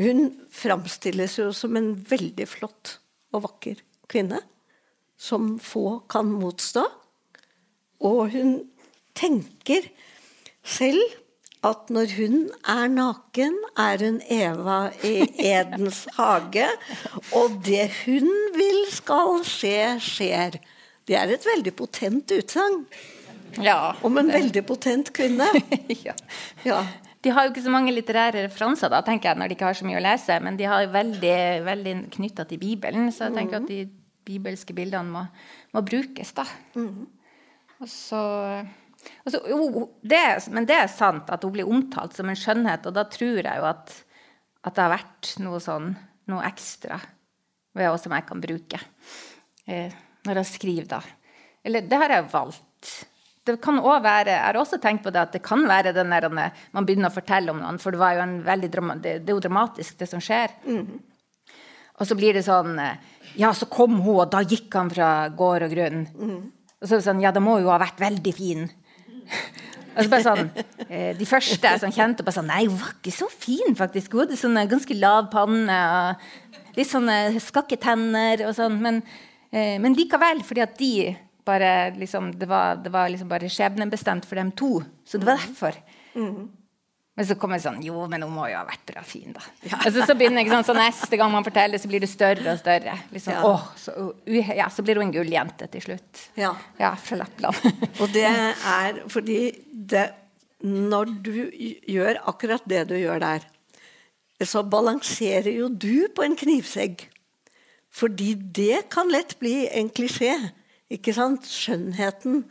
[0.00, 2.98] Hun framstilles jo som en veldig flott
[3.34, 4.40] og vakker kvinne.
[5.16, 6.84] Som få kan motstå.
[8.04, 8.56] Og hun
[9.16, 9.86] tenker
[10.64, 11.23] selv
[11.64, 12.36] at når hun
[12.68, 16.66] er naken, er hun Eva i Edens hage.
[17.36, 20.58] Og det hun vil skal skje, skjer.
[21.08, 22.84] Det er et veldig potent utsagn.
[23.62, 24.36] Ja, om en det.
[24.40, 25.46] veldig potent kvinne.
[26.06, 26.14] ja.
[26.66, 26.84] ja.
[27.24, 29.78] De har jo ikke så mange litterære referanser da, tenker jeg, når de ikke har
[29.78, 33.08] så mye å lese, men de har veldig, veldig knytta til Bibelen.
[33.14, 33.64] Så jeg tenker mm.
[33.64, 33.84] at de
[34.24, 35.26] bibelske bildene må,
[35.72, 36.44] må brukes, da.
[36.76, 37.06] Mm.
[37.80, 38.20] Og så
[39.24, 42.96] Altså, jo, det, men det er sant at hun blir omtalt som en skjønnhet, og
[42.96, 43.94] da tror jeg jo at,
[44.64, 45.94] at det har vært noe sånn,
[46.32, 47.00] noe ekstra
[47.74, 48.80] ved henne som jeg kan bruke
[49.66, 51.00] eh, når jeg skriver, da.
[51.64, 52.92] Eller det har jeg valgt.
[53.44, 56.12] Det kan også være, Jeg har også tenkt på det at det kan være den
[56.12, 58.70] der man begynner å fortelle om noen, for det, var jo en veldig,
[59.02, 60.54] det, det er jo dramatisk, det som skjer.
[60.64, 61.02] Mm.
[62.00, 62.78] Og så blir det sånn
[63.36, 66.06] Ja, så kom hun, og da gikk han fra gård og grunn.
[66.14, 66.40] Mm.
[66.80, 68.64] Og så er det sånn Ja, da må jo ha vært veldig fin.
[69.94, 70.48] Altså bare sånn,
[71.20, 74.14] De første jeg sånn kjente bare sånn Nei, hun var ikke så fin, faktisk.
[74.14, 78.80] Hun hadde sånne ganske lav panne og litt sånne skakke tenner og sånn.
[78.82, 79.02] Men,
[79.52, 80.94] eh, men, likevel, fordi at de
[81.44, 84.82] bare liksom Det var, det var liksom bare skjebnebestemt for dem to.
[85.04, 85.78] Så det var derfor.
[86.14, 86.48] Mm.
[87.14, 89.42] Men så kommer det sånn Jo, men hun må jo ha vært bra fin, da.
[89.62, 89.78] Ja.
[89.78, 92.58] Altså, så begynner ikke sånn, så Neste gang man forteller, så blir det større og
[92.58, 92.96] større.
[93.14, 93.44] Liksom, ja.
[93.46, 93.94] Åh, så,
[94.58, 96.26] ja, så, blir hun en gulljente til slutt.
[96.40, 96.50] Ja.
[96.80, 97.62] ja fra Lappland.
[98.02, 100.08] og det er fordi det,
[100.64, 101.34] Når du
[101.92, 103.48] gjør akkurat det du gjør der,
[104.42, 107.06] så balanserer jo du på en knivsegg.
[107.94, 110.32] Fordi det kan lett bli en klisjé.
[110.90, 111.46] Ikke sant?
[111.46, 112.42] Skjønnheten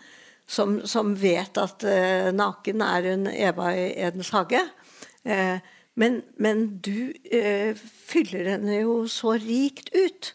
[0.50, 4.62] som, som vet at eh, naken er en Eva i Edens hage.
[5.24, 5.58] Eh,
[5.96, 10.32] men, men, du uh, fyller henne jo så rikt ut.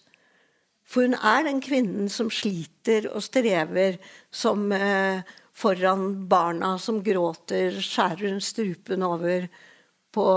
[0.86, 3.98] For hun er den kvinnen som sliter og strever,
[4.30, 4.70] som
[5.58, 9.48] foran barna som gråter, skjærer hun strupen over
[10.14, 10.28] på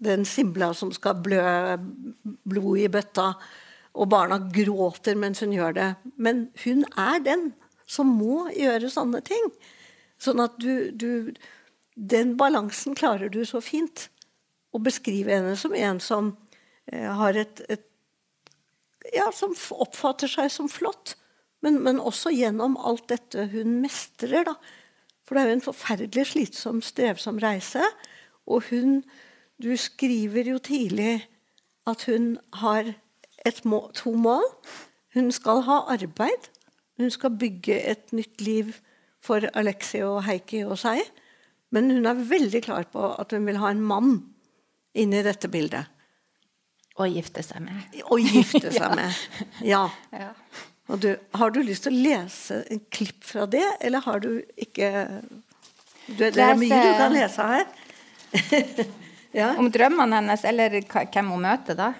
[0.00, 1.42] Den Simbla som skal blø
[2.48, 3.32] blod i bøtta,
[3.98, 5.90] og barna gråter mens hun gjør det.
[6.16, 7.50] Men hun er den
[7.90, 9.50] som må gjøre sånne ting.
[10.20, 11.34] Sånn at du, du
[12.00, 14.08] Den balansen klarer du så fint.
[14.70, 16.34] Å beskrive henne som en som
[16.86, 17.86] eh, har et, et
[19.14, 21.16] ja, Som oppfatter seg som flott.
[21.64, 24.46] Men, men, også gjennom alt dette hun mestrer.
[24.46, 24.54] da.
[25.26, 27.84] For det er jo en forferdelig slitsom, strevsom reise.
[28.46, 29.02] Og hun
[29.60, 31.26] Du skriver jo tidlig
[31.84, 32.94] at hun har
[33.64, 34.46] må, to mål.
[35.12, 36.48] Hun skal ha arbeid.
[37.00, 38.74] Hun skal bygge et nytt liv
[39.24, 41.00] for Alexi og Heikki og seg.
[41.72, 44.18] Men hun er veldig klar på at hun vil ha en mann
[44.98, 45.88] inn i dette bildet.
[47.00, 48.00] Og gifte seg med.
[48.10, 49.22] Og gifte seg med.
[49.64, 49.86] Ja.
[50.12, 50.32] ja.
[51.00, 54.90] Du, har du lyst til å lese en klipp fra det, eller har du ikke
[56.10, 57.66] du, Det er mye du kan lese her.
[59.40, 59.52] ja.
[59.54, 61.92] Om drømmene hennes, eller hvem hun møter, da?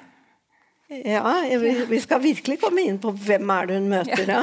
[0.90, 4.40] Ja, vi, vi skal virkelig komme inn på hvem er det hun møter da.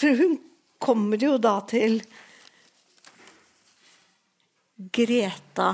[0.00, 0.38] For hun
[0.80, 2.00] kommer jo da til
[4.96, 5.68] Greta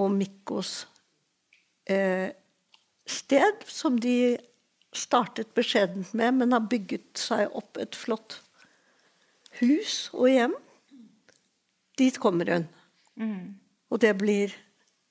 [0.00, 0.72] og Mikkos
[1.90, 2.30] eh,
[3.10, 4.38] sted, som de
[4.94, 8.40] startet beskjedent med, men har bygget seg opp et flott
[9.60, 10.56] hus og hjem.
[11.98, 12.66] Dit kommer hun.
[13.18, 13.46] Mm.
[13.90, 14.54] Og det blir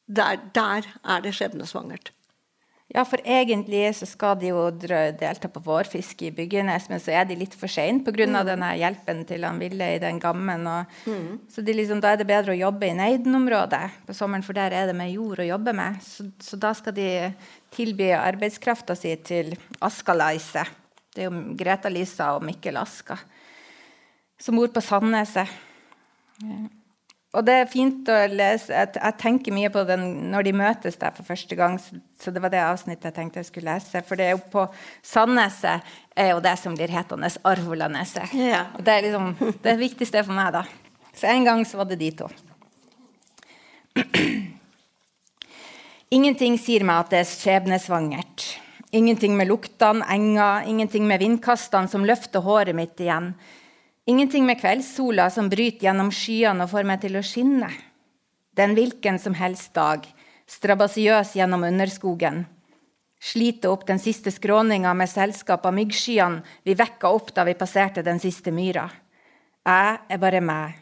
[0.09, 2.11] der, der er det skjebnesvangert.
[2.89, 7.27] Ja, for egentlig så skal de jo delta på vårfiske i Byggenes, men så er
[7.29, 8.25] de litt for seine pga.
[8.25, 8.37] Mm.
[8.47, 10.65] denne hjelpen til han Ville i den gammen.
[10.65, 11.45] Og, mm.
[11.53, 14.89] Så liksom, da er det bedre å jobbe i Neiden-området på sommeren, for der er
[14.89, 16.01] det med jord å jobbe med.
[16.01, 17.09] Så, så da skal de
[17.77, 19.53] tilby arbeidskrafta si til
[19.85, 20.65] Aska-Leise.
[21.13, 23.19] Det er jo Greta Lisa og Mikkel Aska
[24.39, 25.47] som bor på Sandneset.
[26.41, 26.59] Ja.
[27.37, 28.73] Og det er fint å lese.
[28.73, 31.77] Jeg, jeg, tenker mye på den når de møtes der for første gang.
[31.77, 34.01] Så, så, det var det avsnittet jeg tenkte jeg skulle lese.
[34.07, 34.63] For det er jo på
[35.05, 35.85] Sandneset
[36.17, 38.33] er jo det som blir hetende Arvolaneset.
[38.33, 38.63] Ja.
[38.73, 40.63] Og det er liksom det viktigste for meg, da.
[41.13, 42.31] Så en gang så var det de to.
[46.17, 48.47] Ingenting sier meg at det er skjebnesvangert.
[48.89, 53.35] Ingenting med luktene, enga, ingenting med vindkastene som løfter håret mitt igjen.
[54.09, 57.67] Ingenting med kveldssola som bryter gjennom skyene og får meg til å skinne.
[58.57, 60.07] Den hvilken som helst dag,
[60.49, 62.39] strabasiøs gjennom underskogen.
[63.21, 68.01] Slite opp den siste skråninga med selskap av myggskyene vi vekka opp da vi passerte
[68.01, 68.89] den siste myra.
[69.69, 70.73] Jeg er bare meg.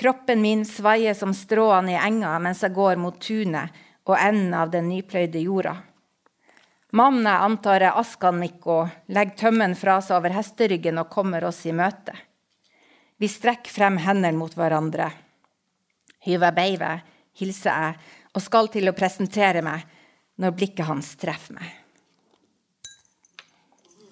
[0.00, 3.76] Kroppen min svaier som stråene i enga mens jeg går mot tunet
[4.08, 5.82] og enden av den nypløyde jorda.
[6.96, 11.66] Mannen jeg antar er Askan Mikko, legger tømmen fra seg over hesteryggen og kommer oss
[11.68, 12.16] i møte.
[13.24, 15.06] Vi strekker frem hendene mot hverandre.
[16.26, 16.90] Hyver beive,
[17.40, 17.94] hilser jeg
[18.36, 19.80] og skal til å presentere meg
[20.44, 21.70] når blikket hans treffer meg.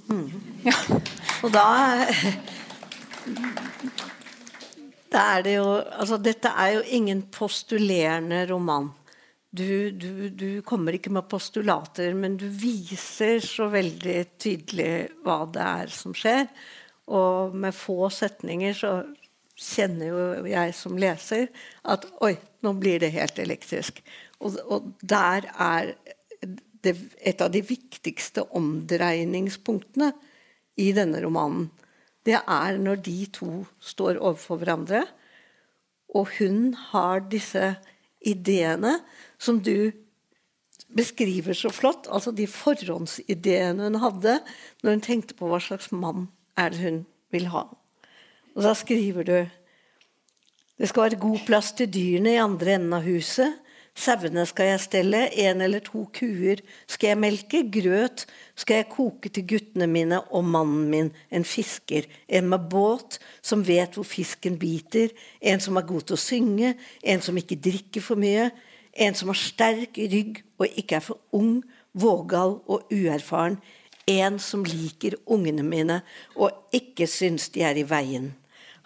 [0.09, 0.33] Mm.
[0.65, 0.79] Ja.
[1.45, 1.67] Og da
[5.13, 8.89] Da er det jo Altså, dette er jo ingen postulerende roman.
[9.53, 15.67] Du, du, du, kommer ikke med postulater, men du viser så veldig tydelig hva det
[15.83, 16.49] er som skjer.
[17.13, 18.93] Og med få setninger så
[19.59, 21.49] kjenner jo jeg som leser
[21.85, 24.01] at oi, nå blir det helt elektrisk.
[24.41, 25.95] Og, og der er
[26.83, 30.13] det et av de viktigste omdreiningspunktene
[30.81, 31.69] i denne romanen.
[32.27, 33.51] Det er når de to
[33.83, 35.05] står overfor hverandre,
[36.13, 37.75] og hun har disse
[38.21, 38.99] ideene
[39.41, 39.91] som du
[40.93, 42.07] beskriver så flott.
[42.13, 44.37] Altså de forhåndsideene hun hadde
[44.83, 47.67] når hun tenkte på hva slags mann er det hun vil ha.
[48.53, 49.37] Og da skriver du
[50.81, 53.61] det skal være god plass til dyrene i andre enden av huset.
[53.93, 58.25] Sauene skal jeg stelle, en eller to kuer skal jeg melke, grøt
[58.59, 63.63] skal jeg koke til guttene mine og mannen min, en fisker, en med båt, som
[63.69, 66.73] vet hvor fisken biter, en som er god til å synge,
[67.05, 68.49] en som ikke drikker for mye,
[68.97, 71.61] en som har sterk rygg og ikke er for ung,
[71.93, 73.61] vågal og uerfaren,
[74.11, 76.01] en som liker ungene mine
[76.35, 78.33] og ikke syns de er i veien.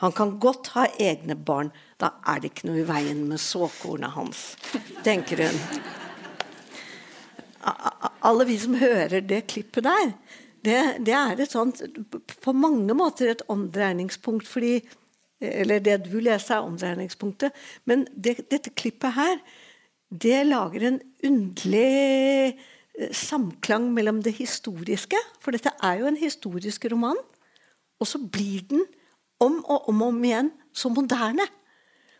[0.02, 1.70] Han kan godt ha egne barn.
[1.96, 4.42] Da er det ikke noe i veien med såkornet hans,
[5.06, 5.62] tenker hun.
[8.26, 10.12] Alle vi som hører det klippet der,
[10.66, 11.80] det, det er et sånt,
[12.42, 14.48] på mange måter et omdreiningspunkt.
[14.48, 14.80] fordi
[15.40, 17.52] eller det du leser, er omdreiningspunktet.
[17.84, 19.36] Men det, dette klippet her,
[20.08, 22.56] det lager en underlig
[23.12, 27.18] samklang mellom det historiske, for dette er jo en historisk roman,
[28.00, 28.84] og så blir den
[29.40, 31.44] om og om, og om igjen så moderne.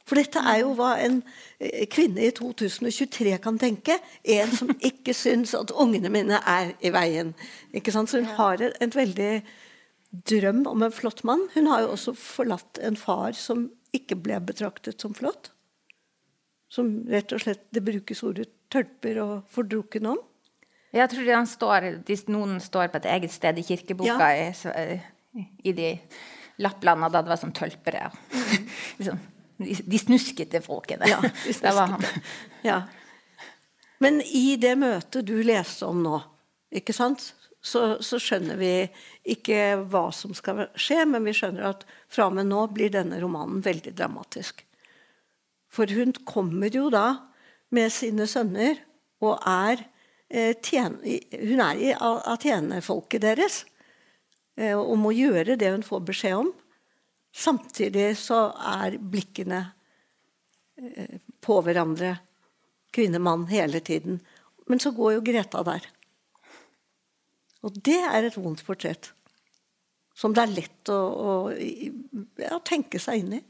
[0.07, 1.19] For dette er jo hva en
[1.59, 3.97] eh, kvinne i 2023 kan tenke.
[4.23, 7.33] En som ikke syns at ungene mine er i veien.
[7.75, 8.13] Ikke sant?
[8.13, 9.33] Så hun har en, en veldig
[10.31, 11.43] drøm om en flott mann.
[11.57, 15.51] Hun har jo også forlatt en far som ikke ble betraktet som flott.
[16.71, 20.23] Som rett og slett det brukes ordet tølper og fordrukken om.
[20.97, 24.51] Jeg tror de står, de, noen står på et eget sted i kirkeboka Ja.
[25.37, 25.91] i, i de
[26.65, 28.09] Lappland, da det var sånn tølpere.
[28.99, 29.19] liksom,
[29.61, 31.09] de, de snuskete folkene.
[31.11, 32.07] Ja, de det var han.
[32.65, 32.79] Ja.
[34.01, 36.21] Men i det møtet du leste om nå,
[36.81, 37.33] ikke sant?
[37.67, 38.71] Så, så skjønner vi
[39.27, 41.83] ikke hva som skal skje, men vi skjønner at
[42.13, 44.63] fra og med nå blir denne romanen veldig dramatisk.
[45.73, 47.09] For hun kommer jo da
[47.75, 48.79] med sine sønner
[49.25, 49.83] og er
[50.29, 53.65] eh, Hun er i, Atene-folket deres
[54.57, 56.53] eh, og må gjøre det hun får beskjed om.
[57.37, 59.61] Samtidig så er blikkene
[60.81, 62.17] eh, på hverandre,
[62.97, 64.21] kvinne, mann, hele tiden.
[64.67, 65.85] Men så går jo Greta der.
[67.67, 69.13] Og det er et vondt portrett.
[70.17, 71.33] Som det er lett å, å
[72.41, 73.43] ja, tenke seg inn i.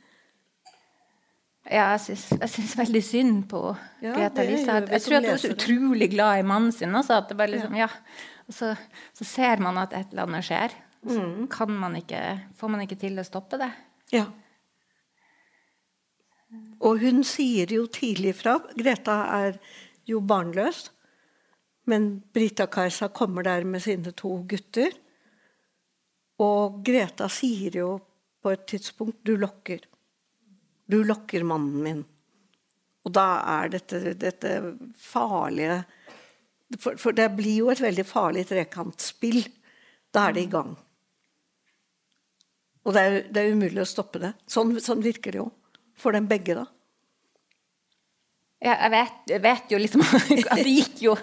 [1.71, 3.61] Ja, jeg syns, veldig synd på
[4.03, 4.77] Ja, Greta Lise.
[4.87, 6.95] Jeg tror at hun er så utrolig glad i mannen sin.
[6.95, 7.89] Også, at det bare liksom, ja.
[7.89, 8.51] ja.
[8.53, 8.75] så,
[9.17, 10.77] så ser man at et eller annet skjer.
[11.07, 11.47] Og så Mm.
[11.49, 12.21] kan man ikke,
[12.59, 13.71] får man ikke til å stoppe det.
[14.13, 14.25] Ja.
[16.81, 19.59] Og hun sier jo tidlig fra Greta er
[20.07, 20.91] jo barnløs.
[21.87, 24.91] Men Brita-Kajsa kommer der med sine to gutter.
[26.43, 27.91] Og Greta sier jo
[28.43, 29.85] på et tidspunkt 'du lokker'.
[30.87, 32.03] Du lokker mannen min.
[33.07, 33.27] Og da
[33.59, 34.57] er dette, dette
[34.99, 35.85] farlige
[36.81, 39.45] for, for det blir jo et veldig farlig trekantspill.
[40.15, 40.73] Da er det i gang.
[42.87, 44.33] Og det er, det er umulig å stoppe det.
[44.51, 45.51] Sånn, sånn virker det jo.
[45.97, 46.67] For dem begge, da.
[48.63, 51.15] Ja, jeg vet, jeg vet jo liksom at det gikk jo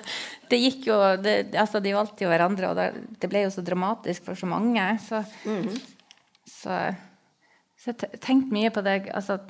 [0.51, 3.63] det gikk jo, det, altså De valgte jo hverandre, og det, det ble jo så
[3.65, 4.83] dramatisk for så mange.
[5.01, 5.23] Så,
[6.45, 6.77] så,
[7.83, 9.41] så jeg har tenkte mye på det altså,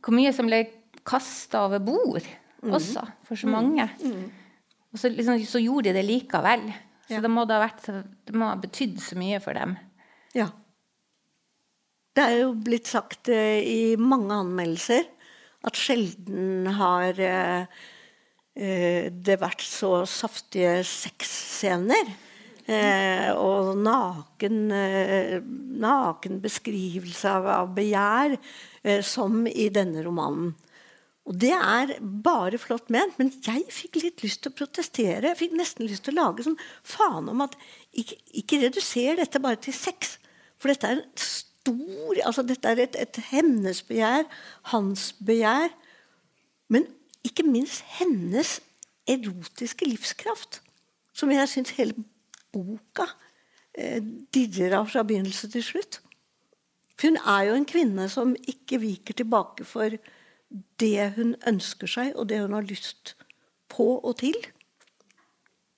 [0.00, 0.62] Hvor mye som ble
[1.06, 2.24] kasta over bord
[2.64, 3.84] også, for så mange.
[4.90, 6.70] Og så, liksom, så gjorde de det likevel.
[7.06, 7.20] Så Ja.
[7.20, 7.84] det må det ha vært
[8.26, 9.76] det må ha betydd så mye for dem.
[10.34, 10.48] Ja.
[12.16, 15.04] Det er jo blitt sagt eh, i mange anmeldelser
[15.68, 17.66] at sjelden har eh,
[18.56, 22.08] eh, det vært så saftige sexscener.
[22.66, 25.36] Eh, og naken, eh,
[25.78, 30.56] naken beskrivelse av, av begjær eh, som i denne romanen.
[31.26, 35.30] Og det er bare flott ment, men jeg fikk litt lyst til å protestere.
[35.30, 37.54] Jeg fikk nesten lyst til å lage sånn faen om at
[37.94, 40.16] ikke, ikke reduser dette bare til sex.
[40.58, 44.26] For dette er en stor altså Dette er et, et hennes begjær,
[44.70, 45.74] hans begjær.
[46.70, 46.86] Men
[47.26, 48.60] ikke minst hennes
[49.10, 50.60] erotiske livskraft.
[51.16, 52.06] Som jeg syns hele
[52.54, 53.06] boka
[53.76, 54.02] eh,
[54.34, 56.00] dirrer av fra begynnelse til slutt.
[56.96, 59.98] For hun er jo en kvinne som ikke viker tilbake for
[60.80, 63.16] det hun ønsker seg, og det hun har lyst
[63.72, 64.36] på og til.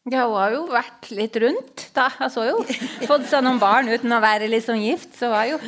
[0.09, 2.09] Ja, hun har jo vært litt rundt, da.
[2.23, 2.63] Altså, jo
[3.09, 5.11] fått seg noen barn uten å være liksom gift.
[5.19, 5.59] Så hun har jo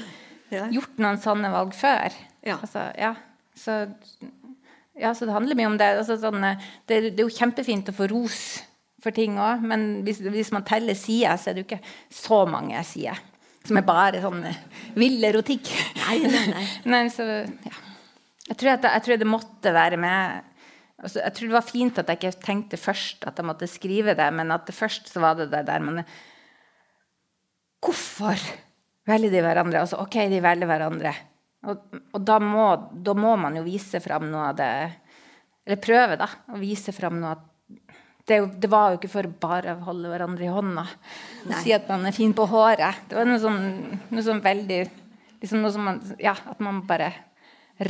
[0.76, 2.14] gjort noen sånne valg før.
[2.46, 2.56] Ja.
[2.60, 3.14] Altså, ja.
[3.58, 3.82] Så,
[4.96, 5.90] ja, så det handler mye om det.
[6.00, 7.02] Altså, sånn, eh, det.
[7.10, 8.40] Det er jo kjempefint å få ros
[9.00, 12.42] for ting òg, men hvis, hvis man teller sider, så er det jo ikke så
[12.48, 13.18] mange sider.
[13.66, 14.60] Som er bare sånn eh,
[14.96, 15.68] vill erotikk.
[16.06, 16.66] Nei, nei, nei.
[16.92, 17.74] Nei, så, ja.
[18.46, 20.46] jeg, tror at det, jeg tror det måtte være med
[20.96, 24.16] altså, Jeg tror det var fint at jeg ikke tenkte først at jeg måtte skrive
[24.16, 26.02] det, men at det først så var det det der man
[27.80, 28.40] Hvorfor
[29.08, 29.84] velger de hverandre?
[29.84, 31.12] Altså, OK, de velger hverandre.
[31.68, 32.66] Og, og da, må,
[33.04, 34.72] da må man jo vise fram noe av det
[35.66, 36.28] Eller prøve, da.
[36.48, 37.49] Å vise fram noe at
[38.30, 41.88] det, det var jo ikke for bare å holde hverandre i hånda og si at
[41.90, 43.04] man er fin på håret.
[43.10, 43.62] Det var noe sånn,
[44.12, 44.80] noe sånn veldig
[45.40, 47.12] liksom noe som man, Ja, at man bare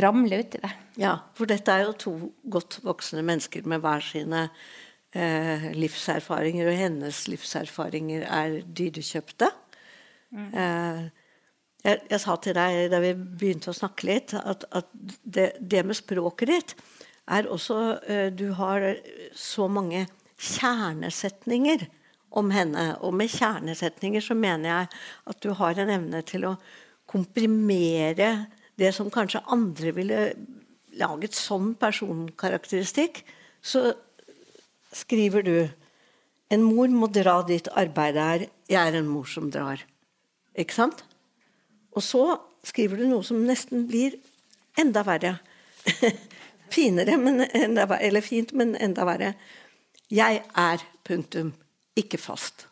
[0.00, 0.70] ramler uti det.
[1.02, 2.12] Ja, for dette er jo to
[2.46, 4.44] godt voksne mennesker med hver sine
[5.12, 9.50] eh, livserfaringer, og hennes livserfaringer er dyrekjøpte.
[10.30, 11.02] Eh,
[11.82, 15.82] jeg, jeg sa til deg da vi begynte å snakke litt, at, at det, det
[15.88, 16.76] med språket ditt
[17.30, 17.78] er også
[18.10, 18.84] eh, Du har
[19.34, 20.06] så mange
[20.40, 21.86] kjernesetninger
[22.30, 22.94] om henne.
[23.04, 24.88] Og med kjernesetninger så mener jeg
[25.32, 26.56] at du har en evne til å
[27.10, 28.30] komprimere
[28.80, 30.22] det som kanskje andre ville
[31.00, 33.22] laget som personkarakteristikk.
[33.62, 33.92] Så
[34.92, 35.56] skriver du
[36.50, 38.40] En mor må dra dit arbeidet er.
[38.66, 39.84] Jeg er en mor som drar.
[40.58, 41.04] Ikke sant?
[41.94, 42.24] Og så
[42.66, 44.16] skriver du noe som nesten blir
[44.74, 45.36] enda verre.
[46.74, 48.02] Finere, men enda verre.
[48.02, 49.36] Eller fint, men enda verre.
[50.10, 51.52] Jeg er punktum.
[51.96, 52.66] Ikke fast.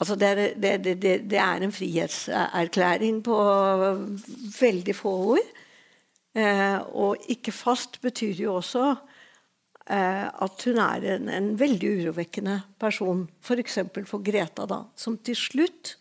[0.00, 3.36] Altså det, er, det, det, det, er, en frihetserklæring på
[4.60, 5.50] veldig få ord.
[6.34, 8.88] Eh, og ikke fast betyr jo også
[9.90, 13.28] eh, at hun er en, en veldig urovekkende person.
[13.40, 13.78] F.eks.
[13.94, 15.94] For, for Greta, da, som til slutt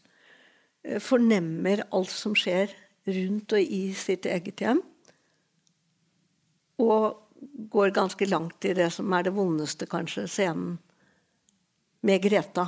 [0.83, 2.73] eh, fornemmer alt som skjer
[3.05, 4.81] rundt og i sitt eget hjem.
[6.81, 7.22] Og
[7.73, 10.77] går ganske langt i det som er det vondeste, kanskje, scenen
[12.03, 12.67] med Greta.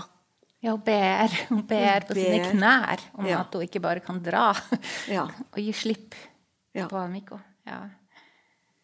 [0.63, 2.21] Ja, hun ber, hun ber på ber.
[2.21, 3.43] sine knær om ja.
[3.43, 4.47] at hun ikke bare kan dra
[5.11, 5.28] ja.
[5.53, 6.15] og gi slipp
[6.73, 6.88] ja.
[6.89, 7.38] på Mikko.
[7.67, 7.84] Ja.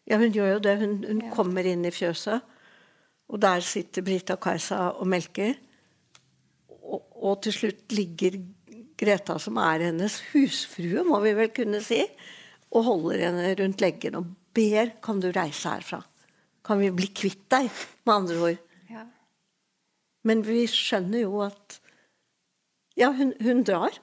[0.06, 0.18] ja.
[0.20, 0.76] hun gjør jo det.
[0.84, 2.44] Hun, hun kommer inn i fjøset,
[3.32, 5.56] og der sitter Brita Kajsa og melker.
[6.68, 8.36] Og, og, til slutt ligger
[8.98, 12.02] Greta, som er hennes husfrue, må vi vel kunne si,
[12.72, 16.02] og holder henne rundt leggen og ber kan du reise herfra.
[16.62, 17.70] Kan vi bli kvitt deg,
[18.06, 18.68] med andre ord.
[20.22, 21.78] Men vi skjønner jo at
[22.94, 23.94] Ja, hun, hun drar.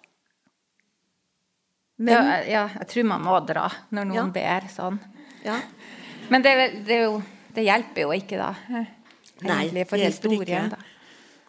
[1.99, 4.31] Men, ja, ja, jeg tror man må dra når noen ja.
[4.33, 4.97] ber sånn.
[5.43, 5.59] Ja.
[6.31, 6.53] Men det,
[6.87, 7.19] det, jo,
[7.53, 8.81] det, hjelper jo ikke, da.
[9.43, 10.71] Egentlig, for historien.
[10.71, 10.79] Da.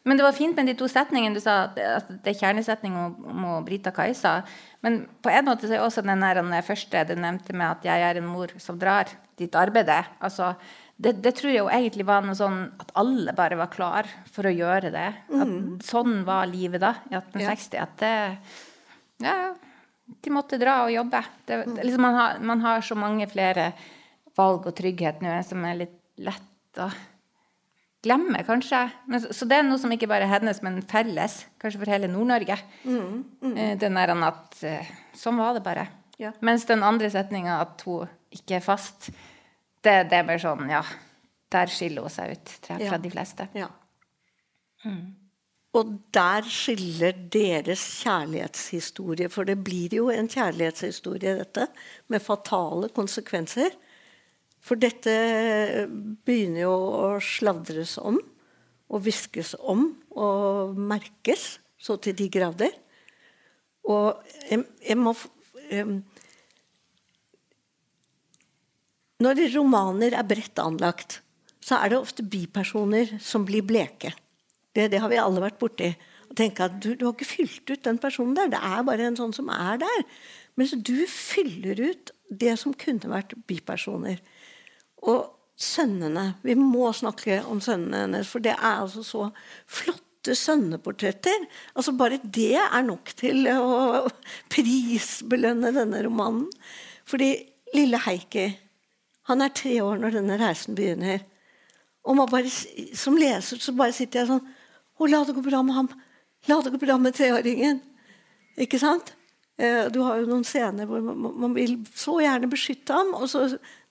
[0.08, 3.16] Men det var fint med de to setningene du sa, at det er kjernesetning om,
[3.44, 4.38] om Brita Kajsa.
[4.84, 8.06] Men på en måte så er også den, der, første du nevnte med at 'jeg
[8.08, 9.92] er en mor som drar ditt arbeid'.
[10.20, 10.54] Altså,
[10.96, 14.48] det, det, tror jeg jo egentlig var noe sånn at alle bare var klar for
[14.48, 15.08] å gjøre det.
[15.28, 15.80] At mm.
[15.84, 17.76] Sånn var livet da, i 1860.
[17.76, 17.82] Ja.
[17.84, 18.14] At det
[19.20, 19.36] Ja,
[20.24, 21.22] de måtte dra og jobbe.
[21.44, 23.72] Det, det, liksom man, har, man, har, så mange flere
[24.36, 26.88] valg og trygghet nå som er litt lett å
[28.04, 28.82] glemme, kanskje.
[29.10, 31.42] Men, så det er noe som ikke bare er hennes, men felles.
[31.60, 32.56] Kanskje for hele Nord-Norge.
[32.84, 33.20] Mm.
[33.42, 33.54] Mm.
[33.56, 35.86] Eh, den der at eh, Sånn var det bare.
[36.20, 36.32] Ja.
[36.44, 39.10] Mens den andre setninga, at hun ikke er fast
[39.80, 40.82] det, det, er bare sånn, ja
[41.50, 42.98] Der skiller hun seg ut fra ja.
[43.00, 43.46] de fleste.
[43.56, 43.70] Ja.
[44.84, 45.16] Mm.
[45.78, 51.68] Og der skiller deres kjærlighetshistorie, for det blir jo en kjærlighetshistorie, dette,
[52.10, 53.76] med fatale konsekvenser.
[54.60, 55.14] For dette
[56.26, 58.20] begynner jo å sladres om
[58.90, 59.86] og hviskes om
[60.18, 62.74] og merkes så til de grader.
[63.88, 66.00] Og jeg, jeg må um,
[69.20, 71.18] Når romaner er bredt anlagt,
[71.60, 74.14] så er det ofte bipersoner som blir bleke.
[74.72, 75.90] Det, det har vi alle vært borti.
[76.30, 78.48] Og tenke at du, du, har ikke fylt ut den personen der.
[78.52, 80.04] Det er bare en sånn som er der.
[80.56, 84.22] Mens du fyller ut det som kunne vært bipersoner.
[85.08, 85.28] Og
[85.60, 89.26] sønnene Vi må snakke om sønnene hennes, for det er altså så
[89.68, 91.46] flotte sønneportretter.
[91.74, 94.06] Altså Bare det er nok til å
[94.52, 96.48] prisbelønne denne romanen.
[97.08, 97.34] Fordi
[97.74, 98.48] lille Heikki
[99.30, 101.22] han er tre år når denne reisen begynner.
[102.08, 102.48] Og bare,
[102.96, 104.46] Som leser så bare sitter jeg sånn
[105.00, 105.88] Å, la det gå bra med ham.
[106.48, 107.78] La det gå bra med treåringen.
[108.60, 109.14] Ikke sant?
[109.60, 113.14] Eh, du har jo noen scener hvor man vil så gjerne beskytte ham.
[113.16, 113.46] og så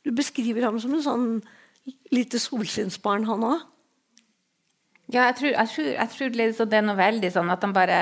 [0.09, 1.27] Du beskriver ham som en sånn
[2.13, 3.67] lite solskinnsbarn, han òg.
[5.09, 7.73] Ja, jeg tror, jeg tror, jeg tror liksom det er noe veldig sånn at han
[7.73, 7.99] bare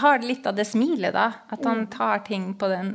[0.00, 1.26] har litt av det smilet, da.
[1.52, 1.88] At han mm.
[1.92, 2.94] tar ting på den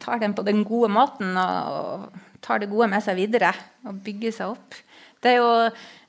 [0.00, 2.12] tar den på den gode måten og,
[2.44, 3.50] tar det gode med seg videre
[3.88, 4.76] og bygger seg opp.
[5.20, 5.48] Det er jo,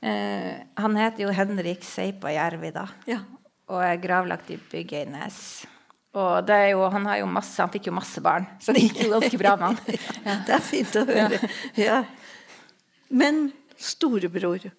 [0.05, 2.83] eh, han heter jo Henrik Seipa-Jervi, da.
[3.09, 3.23] Ja.
[3.71, 5.39] Og er gravlagt i Bygøynes.
[6.17, 9.03] Og det jo, han, har jo masse, han fikk jo masse barn, så det gikk
[9.03, 10.01] jo ganske bra med han.
[10.27, 10.35] Ja.
[10.47, 11.39] Det er fint å høre.
[11.77, 12.01] Ja.
[13.09, 14.69] Men storebror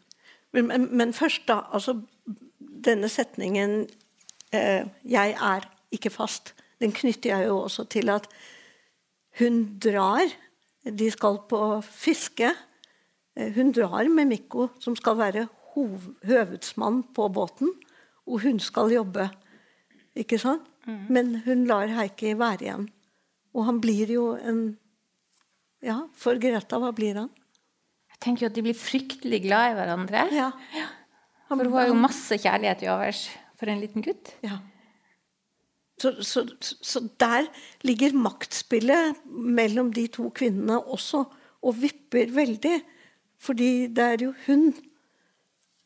[0.57, 1.61] men, men, først, da.
[1.76, 1.99] Altså,
[2.59, 3.82] denne setningen
[4.53, 8.28] eh, 'Jeg er ikke fast', den knytter jeg jo også til at
[9.39, 10.24] hun drar
[10.84, 12.53] de skal på fiske.
[13.36, 15.49] Eh, hun drar med Mikko, som skal være
[16.26, 17.72] høvedsmann på båten.
[18.26, 19.28] Og hun skal jobbe.
[20.16, 20.62] Ikke sant?
[20.89, 21.01] Mm.
[21.12, 22.86] Men hun lar Heikki være igjen.
[23.57, 24.62] Og han blir jo en
[25.84, 27.28] Ja, for Greta, hva blir han?
[28.11, 30.24] Jeg tenker jo at de blir fryktelig glad i hverandre.
[30.34, 30.49] Ja.
[31.47, 33.20] Han, for hun har jo masse kjærlighet i overs
[33.61, 34.32] for en liten gutt.
[34.43, 34.59] Ja.
[36.03, 37.47] Så, så, så, der
[37.86, 41.24] ligger maktspillet mellom de to kvinnene også
[41.62, 42.76] og vipper veldig.
[43.39, 44.72] Fordi det er jo hun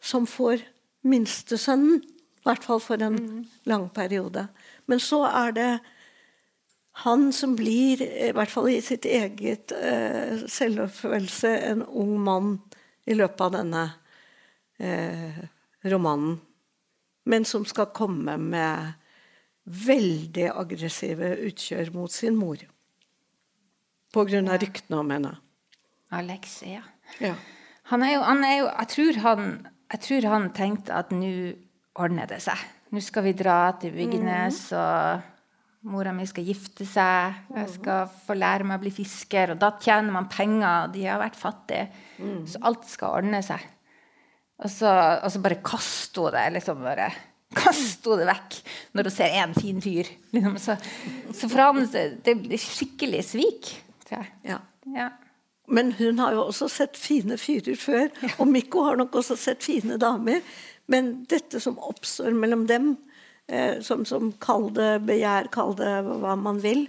[0.03, 0.64] som får
[1.05, 2.03] minstesønnen.
[2.42, 3.42] I hvert fall for en mm.
[3.70, 4.48] lang periode.
[4.91, 5.70] Men så er det
[7.05, 12.57] han som blir, i hvert fall i sitt eget eh, selvfølelse, en ung mann
[13.09, 13.85] i løpet av denne
[14.78, 15.41] eh,
[15.89, 16.37] romanen.
[17.24, 18.93] Men som skal komme med
[19.64, 22.61] veldig aggressive utkjør mot sin mor.
[24.12, 25.37] På grunn av ryktene om henne.
[26.12, 26.83] Alex, ja.
[27.22, 27.37] Ja.
[27.89, 29.47] Han er jo, han er jo jeg, tror han,
[29.95, 31.33] jeg tror han tenkte at nå
[31.99, 32.61] ordner det seg.
[32.93, 37.38] Nå skal vi dra til Byggenes, og mora mi skal gifte seg.
[37.57, 41.07] Jeg skal få lære meg å bli fisker, og da tjener man penger, og de
[41.09, 41.86] har vært fattige.
[42.53, 43.64] Så alt skal ordne seg.
[44.62, 44.90] Og så,
[45.24, 47.09] og så bare kaster hun det liksom bare
[47.57, 48.59] kaster hun det vekk
[48.97, 50.12] når hun ser én fin fyr.
[50.36, 50.61] Liksom.
[50.62, 50.76] Så,
[51.34, 51.82] så for han
[52.24, 53.72] det blir skikkelig svik.
[54.07, 54.32] tror jeg.
[54.53, 54.61] Ja.
[54.93, 55.09] Ja.
[55.72, 58.10] Men hun har jo også sett fine fyrer før.
[58.36, 60.42] Og Mikko har nok også sett fine damer.
[60.92, 62.90] Men dette som oppstår mellom dem,
[63.48, 66.88] eh, som, som kall det begjær, kall det hva man vil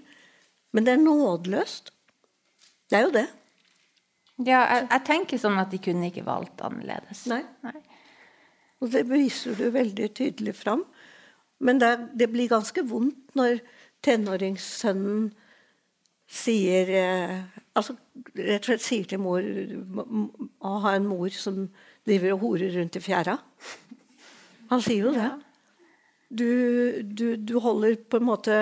[0.73, 1.91] Men det er nådeløst.
[2.89, 3.27] Det er jo det.
[4.41, 7.27] Ja, jeg, jeg tenker sånn at de kunne ikke valgt annerledes.
[7.29, 7.43] Nei.
[7.61, 7.77] Nei.
[8.81, 10.81] Og det viser du veldig tydelig fram.
[11.63, 13.61] Men det, det blir ganske vondt når
[14.03, 15.29] tenåringssønnen
[16.33, 17.37] sier eh,
[17.73, 17.95] Altså
[18.37, 21.65] rett og slett sier til mor å ha en mor som
[22.05, 23.39] driver og horer rundt i fjæra.
[24.69, 25.29] Han sier jo det.
[26.33, 26.49] Du,
[27.03, 28.55] du, du holder på en måte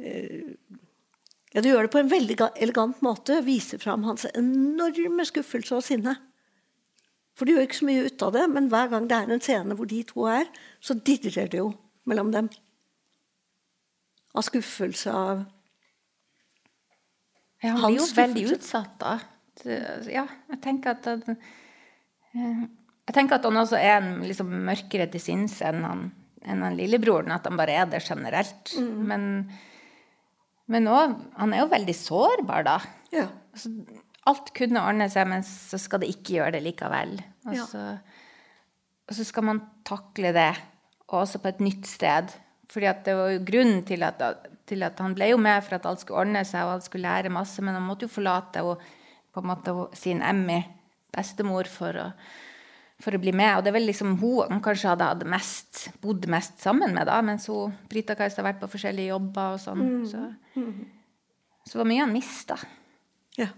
[0.00, 0.52] eh,
[1.52, 3.40] ja, Du gjør det på en veldig elegant måte.
[3.44, 6.16] Viser fram hans enorme skuffelse og sinne.
[7.36, 9.44] For du gjør ikke så mye ut av det, men hver gang det er en
[9.44, 10.48] scene hvor de to er,
[10.84, 11.70] så dirrer det jo
[12.08, 12.50] mellom dem.
[14.36, 15.46] Av skuffelse, av
[17.62, 19.18] Ja, han blir jo veldig utsatt, da.
[20.08, 21.36] Ja, jeg tenker at han-
[22.34, 22.66] eh,
[23.10, 26.12] Jeg tenker at han også er en liksom mørkere til sinns enn han,
[26.46, 27.32] enn han lillebroren.
[27.34, 28.70] At han bare er det generelt.
[28.78, 29.50] Men,
[30.68, 32.76] men også, han er jo veldig sårbar, da.
[33.10, 33.26] Ja.
[33.52, 33.72] Altså,
[34.30, 37.16] alt kunne ordne seg, men så skal det ikke gjøre det likevel.
[37.46, 37.64] Og Ja.
[37.66, 38.00] så,
[39.08, 40.56] og så skal man takle det,
[41.08, 42.30] og også på et nytt sted.
[42.70, 44.22] Fordi at det var jo grunnen til at,
[44.70, 47.08] til at han ble jo med for at alt skulle ordne seg, og han skulle
[47.08, 48.82] lære masse, men han måtte jo forlate og,
[49.30, 50.60] på en måte sin Emmy,
[51.14, 52.06] bestemor, for å,
[53.02, 53.56] for å bli med.
[53.56, 57.08] Og det er vel liksom hun han kanskje hadde, hatt mest, bodd mest sammen med,
[57.10, 59.88] da, mens hun, Brita Kajsa har vært på forskjellige jobber og sånn.
[60.10, 60.22] Så,
[61.66, 62.60] så det var mye han mista.
[63.40, 63.50] ja.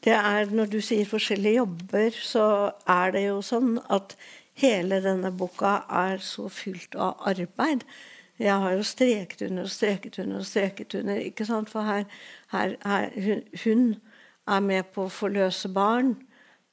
[0.00, 2.44] Det er, når du sier forskjellige jobber, så
[2.88, 4.14] er det jo sånn at
[4.60, 7.84] hele denne boka er så fylt av arbeid.
[8.40, 11.18] Jeg har jo streket under og streket under og streket under.
[11.20, 11.68] ikke sant?
[11.70, 12.06] For her,
[12.54, 13.82] her, her hun, hun
[14.48, 16.14] er med på å forløse barn.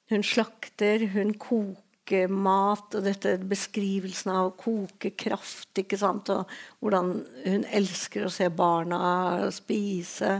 [0.07, 6.31] Hun slakter, hun koker mat, og dette beskrivelsen av å koke kraft, ikke sant?
[6.31, 6.47] og
[6.79, 7.11] hvordan
[7.43, 10.39] hun elsker å se barna spise.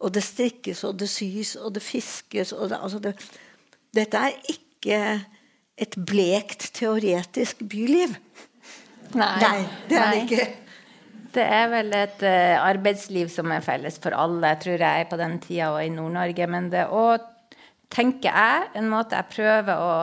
[0.00, 3.16] Og det strikkes, og det sys, og det fiskes og det, altså det,
[3.96, 4.96] Dette er ikke
[5.80, 8.16] et blekt, teoretisk byliv.
[9.14, 10.46] Nei, det er det ikke.
[11.36, 15.36] Det er vel et uh, arbeidsliv som er felles for alle, tror jeg, på den
[15.44, 16.46] tida og i Nord-Norge.
[16.50, 17.26] Men det òg,
[17.92, 19.96] tenker jeg, en måte jeg prøver å,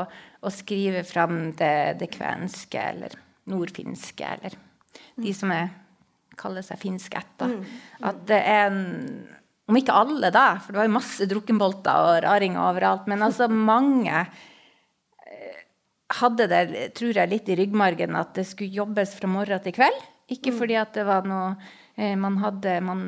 [0.43, 3.18] å skrive fram det, det kvenske eller
[3.49, 4.60] nordfinske, eller
[5.20, 5.74] de som er,
[6.39, 7.58] kaller seg finsk etter.
[8.01, 8.84] At det er en
[9.64, 13.45] Om ikke alle, da, for det var jo masse drukkenbolter og raringer overalt, men altså
[13.47, 14.26] mange
[16.20, 16.64] hadde det,
[16.97, 20.01] tror jeg, litt i ryggmargen at det skulle jobbes fra morgen til kveld.
[20.34, 21.53] Ikke fordi at det var noe
[21.97, 23.03] eh, man, hadde, man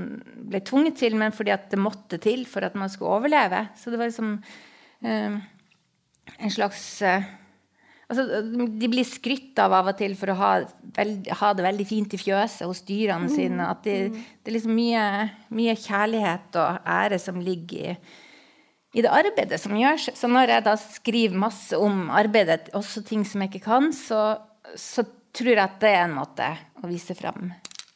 [0.50, 3.68] ble tvunget til, men fordi at det måtte til for at man skulle overleve.
[3.80, 4.38] Så det var liksom
[5.06, 5.40] eh,
[6.36, 7.34] en slags eh,
[8.06, 10.50] Altså, de blir skrytt av av og til for å ha,
[10.94, 13.66] vel, ha det veldig fint i fjøset hos dyrene sine.
[13.66, 15.06] At det, det er liksom mye,
[15.58, 17.96] mye kjærlighet og ære som ligger i
[18.96, 20.08] i det arbeidet som gjøres.
[20.16, 24.38] Så når jeg da skriver masse om arbeidet, også ting som jeg ikke kan, så,
[24.80, 25.04] så
[25.36, 26.48] tror jeg at det er en måte
[26.80, 27.52] å vise fram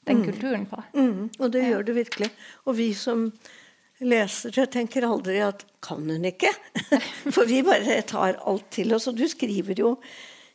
[0.10, 0.82] den kulturen på.
[0.98, 2.30] Mm, og det gjør det virkelig.
[2.68, 3.30] Og vi som
[4.00, 6.56] leser lesere tenker aldri at 'kan hun ikke?'
[7.34, 9.08] For vi bare tar alt til oss.
[9.08, 10.00] Og du skriver jo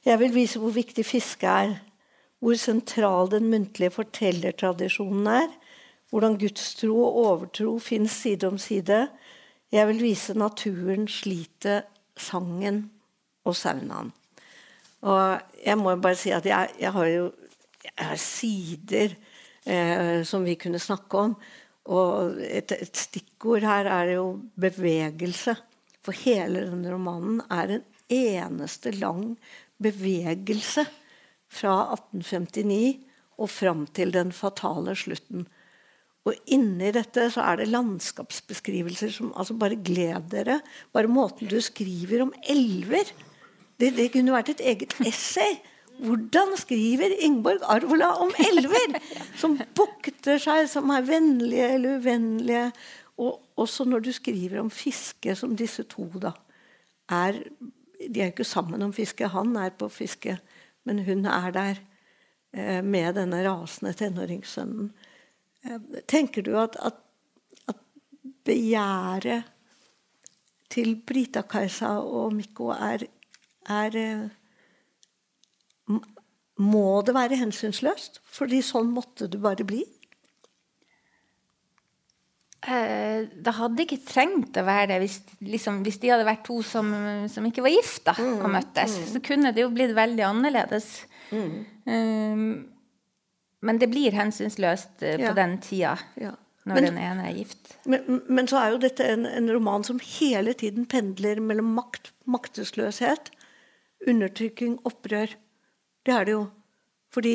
[0.04, 1.80] 'Jeg vil vise hvor viktig fiske er'.
[2.40, 5.48] Hvor sentral den muntlige fortellertradisjonen er.
[6.10, 9.08] Hvordan gudstro og overtro finnes side om side.
[9.72, 12.84] Jeg vil vise naturen, slitet, sangen
[13.44, 14.12] og saunaen.
[15.04, 17.32] Og jeg må bare si at jeg, jeg har jo
[17.84, 19.14] jeg har sider
[19.68, 21.34] eh, som vi kunne snakke om.
[21.92, 24.26] Og et, et stikkord her er jo
[24.60, 25.56] bevegelse.
[26.04, 29.34] For hele denne romanen er en eneste lang
[29.82, 30.86] bevegelse
[31.54, 33.04] fra 1859
[33.40, 35.46] og fram til den fatale slutten.
[36.24, 40.60] Og inni dette så er det landskapsbeskrivelser som altså Bare gled dere.
[40.92, 43.12] Bare måten du skriver om elver.
[43.80, 45.58] Det, det kunne vært et eget essay
[45.94, 48.96] Hvordan skriver Ingeborg Arvola om elver?
[49.38, 52.64] Som bukter seg, som er vennlige eller uvennlige.
[53.22, 56.34] Og også når du skriver om fiske, som disse to da
[57.12, 57.44] er
[58.04, 59.28] De er ikke sammen om fiske.
[59.28, 60.38] Han er på fiske,
[60.84, 61.78] men hun er der
[62.52, 64.90] eh, med denne rasende tenåringssønnen.
[66.10, 66.98] Tenker du at, at,
[67.68, 67.80] at
[68.44, 69.50] begjæret
[70.74, 73.06] til Brita-Kajsa og Mikko er,
[73.70, 74.26] er eh,
[76.58, 78.20] Må det være hensynsløst?
[78.24, 79.82] Fordi sånn måtte du bare bli?
[82.64, 86.60] Eh, det hadde ikke trengt å være det hvis, liksom, hvis de hadde vært to
[86.64, 86.92] som,
[87.28, 88.94] som ikke var gift da, og mm, møttes.
[89.00, 89.08] Mm.
[89.12, 90.88] Så kunne det jo blitt veldig annerledes.
[91.34, 91.58] Mm.
[91.84, 92.46] Um,
[93.64, 95.96] men det blir hensynsløst uh, på den tida.
[96.20, 96.34] Ja.
[96.64, 97.74] Når men, den ene er gift.
[97.84, 102.14] Men, men, så er jo dette en, en, roman som hele tiden pendler mellom makt,
[102.24, 103.28] maktesløshet,
[104.08, 105.34] undertrykking, opprør.
[106.04, 106.46] Det er det jo.
[107.12, 107.34] Fordi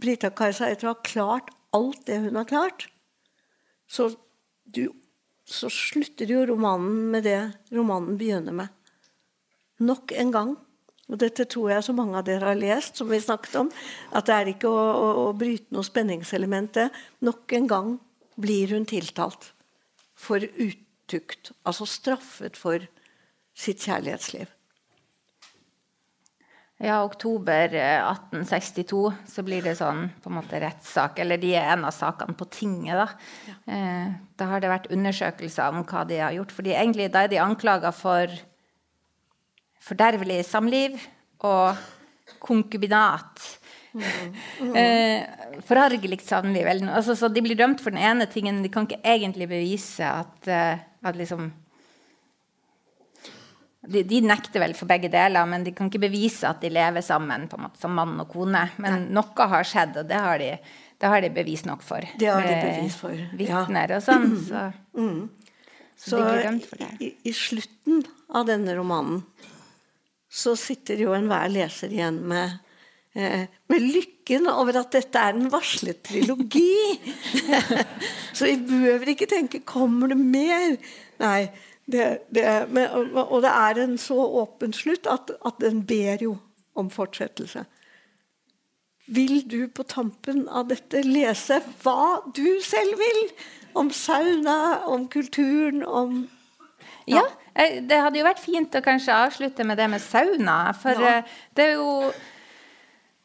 [0.00, 2.86] Brita Kajsa, etter å ha klart alt det hun har klart,
[3.90, 4.08] så,
[4.64, 4.86] du,
[5.44, 7.40] så slutter jo romanen med det
[7.74, 8.72] romanen begynner med.
[9.84, 10.56] Nok en gang.
[11.12, 13.70] Og dette tror jeg så mange av dere har lest, som vi snakket om.
[14.16, 16.80] At det er ikke å, å, å bryte noe spenningselement.
[17.26, 17.94] Nok en gang
[18.40, 19.52] blir hun tiltalt
[20.16, 21.52] for utukt.
[21.68, 22.86] Altså straffet for
[23.54, 24.48] sitt kjærlighetsliv.
[26.82, 31.20] Ja, oktober 1862 eh, så blir det sånn på en måte rettssak.
[31.22, 33.06] Eller de er en av sakene på tinget, da.
[33.46, 33.54] Ja.
[33.76, 36.52] Eh, da har det vært undersøkelser om hva de har gjort.
[36.52, 38.32] fordi egentlig da er de anklaga for
[39.84, 40.96] fordervelig samliv
[41.44, 41.76] og
[42.44, 43.42] konkubinat.
[43.94, 44.04] Mm.
[44.60, 44.76] Mm.
[44.80, 46.66] eh, forargelig samliv.
[46.66, 48.62] Altså, så de blir dømt for den ene tingen.
[48.64, 51.52] De kan ikke egentlig bevise at, eh, at liksom
[53.86, 57.04] de, de, nekter vel for begge deler, men de kan ikke bevise at de lever
[57.04, 58.64] sammen på en måte, som mann og kone.
[58.80, 59.14] Men Nei.
[59.18, 60.50] noe har skjedd, og det har, de,
[61.00, 62.06] det har de bevis nok for.
[62.20, 63.24] Det har de bevis for.
[63.36, 64.00] Vitner ja.
[64.00, 64.30] og sånn.
[64.48, 64.64] Så,
[64.96, 65.20] mm.
[65.94, 66.90] så, så de blir dømt for det.
[67.04, 68.04] I, I, slutten
[68.34, 69.20] av denne romanen
[70.34, 72.56] så sitter jo enhver leser igjen med,
[73.14, 76.98] eh, med lykken over at dette er en varslet trilogi.
[78.36, 80.80] så vi behøver ikke tenke 'kommer det mer'?
[81.22, 81.50] Nei.
[81.84, 86.38] Det, det, men, og det er en så åpen slutt at, at, den ber jo
[86.74, 87.66] om fortsettelse.
[89.06, 93.20] Vil du på tampen av dette lese hva du selv vil?
[93.74, 96.24] Om sauna, om kulturen, om
[97.06, 100.58] Ja, ja det hadde jo vært fint å kanskje avslutte med det med sauna.
[100.78, 101.18] For ja.
[101.20, 101.90] Eh, det er jo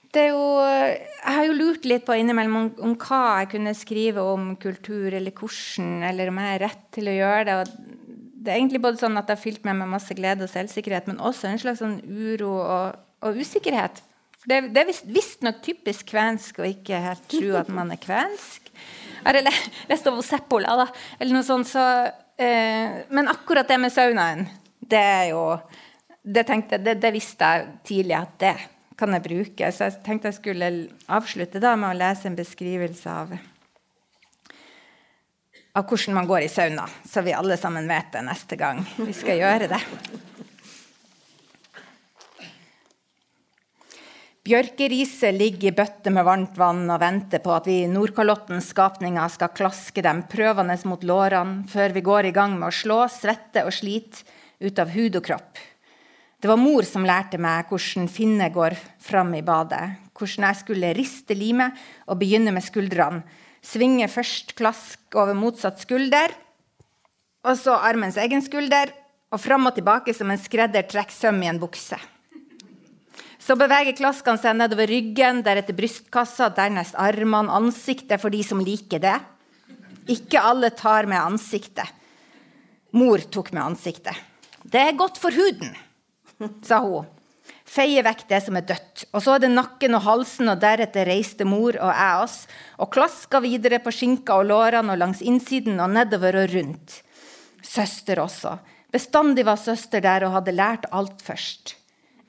[0.10, 3.76] det er jo, jeg har jo lurt litt på innimellom om, om, hva jeg kunne
[3.78, 7.58] skrive om kultur, eller hvordan, eller om jeg er rett til å gjøre det.
[7.60, 8.08] Og
[8.40, 11.12] det er egentlig både sånn at det har fylt meg med masse glede og selvsikkerhet,
[11.12, 14.02] men også en slags sånn uro og, og usikkerhet.
[14.40, 18.72] For det, det er visstnok typisk kvensk å ikke helt tro at man er kvensk.
[19.20, 19.62] Jeg har
[19.92, 20.88] lest om Seppola, da,
[21.20, 21.84] eller noe sånt, så,
[22.40, 24.48] eh, Men akkurat det med saunaen,
[24.80, 25.44] det er jo
[26.24, 28.56] det, tenkte, det, det visste jeg tidlig at det
[29.00, 29.72] kan jeg bruke.
[29.72, 30.74] Så jeg tenkte jeg skulle
[31.08, 33.38] avslutte da med å lese en beskrivelse av
[35.78, 39.14] av hvordan man går i sauna, så vi alle sammen vet det neste gang vi
[39.16, 39.82] skal gjøre det.
[44.50, 49.52] Bjørkeriset ligger i bøtte med varmt vann og venter på at vi Nordkalottens skapninger skal
[49.54, 53.76] klaske dem prøvende mot lårene før vi går i gang med å slå, svette og
[53.78, 54.24] slite
[54.66, 55.62] ut av hud og kropp.
[56.42, 58.74] Det var mor som lærte meg hvordan finne går
[59.06, 59.86] fram i badet,
[60.18, 61.78] hvordan jeg skulle riste limet
[62.08, 63.22] og begynne med skuldrene,
[63.62, 66.32] Svinge først klask over motsatt skulder,
[67.44, 68.96] og så armens egen skulder,
[69.30, 72.00] og fram og tilbake som en skredder trekker søm i en bukse.
[73.50, 79.02] Så beveger klaskene seg nedover ryggen, deretter brystkassa, dernest armene, ansiktet for de som liker
[79.02, 79.16] det.
[80.14, 81.90] Ikke alle tar med ansiktet.
[82.94, 84.14] Mor tok med ansiktet.
[84.62, 85.74] Det er godt for huden,
[86.62, 87.08] sa hun
[87.70, 89.06] feier vekk det som er dødt.
[89.14, 92.38] Og så er det nakken og halsen, og deretter reiste mor og jeg oss
[92.82, 97.02] og klaska videre på skinka og lårene og langs innsiden og nedover og rundt.
[97.66, 98.58] Søster også.
[98.90, 101.79] Bestandig var søster der og hadde lært alt først.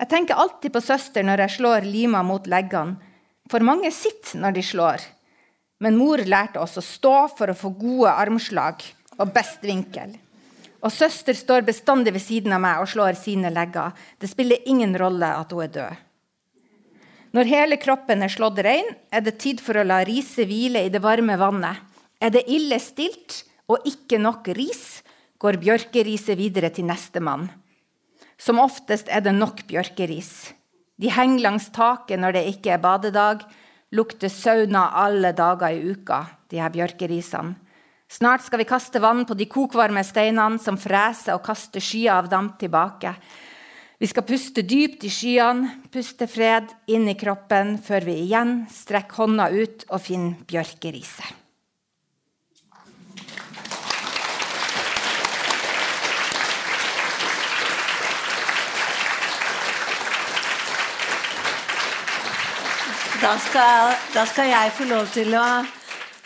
[0.01, 2.97] Jeg tenker alltid på søster når jeg slår lima mot leggene,
[3.51, 5.05] for mange sitter når de slår.
[5.85, 8.85] Men mor lærte oss å stå for å få gode armslag
[9.19, 10.15] og best vinkel.
[10.81, 13.93] Og søster står bestandig ved siden av meg og slår sine legger.
[14.17, 16.07] Det spiller ingen rolle at hun er død.
[17.37, 20.91] Når hele kroppen er slått rein, er det tid for å la riset hvile i
[20.91, 21.77] det varme vannet.
[22.21, 25.03] Er det ille stilt og ikke nok ris,
[25.41, 27.47] går bjørkeriset videre til nestemann.
[28.41, 30.55] Som oftest er det nok bjørkeris.
[31.01, 33.45] De henger langs taket når det ikke er badedag.
[33.93, 37.57] Lukter sauna alle dager i uka, de her bjørkerisene.
[38.11, 42.31] Snart skal vi kaste vann på de kokvarme steinene som freser og kaster skyer av
[42.33, 43.13] damp tilbake.
[44.01, 49.23] Vi skal puste dypt i skyene, puste fred inn i kroppen, før vi igjen strekker
[49.23, 51.40] hånda ut og finner bjørkeriset.
[63.21, 65.45] Da skal, da skal jeg få lov til å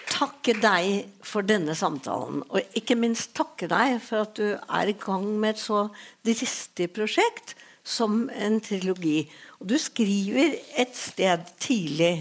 [0.06, 2.44] takke deg for denne samtalen.
[2.46, 5.80] Og ikke minst takke deg for at du er i gang med et så
[6.22, 9.24] dristig prosjekt som en trilogi.
[9.58, 12.12] Og du skriver et sted tidlig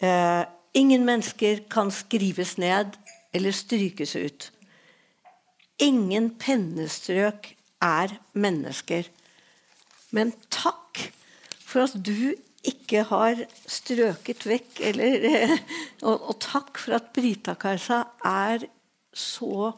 [0.00, 0.44] eh,
[0.74, 2.96] Ingen mennesker kan skrives ned
[3.36, 4.48] eller strykes ut.
[5.84, 7.52] Ingen pennestrøk
[7.84, 9.12] er mennesker.
[10.10, 11.04] Men takk
[11.60, 12.32] for at du
[12.64, 15.56] ikke har strøket vekk eller,
[16.02, 18.68] og, og, takk for at Brita-Kajsa er
[19.14, 19.72] så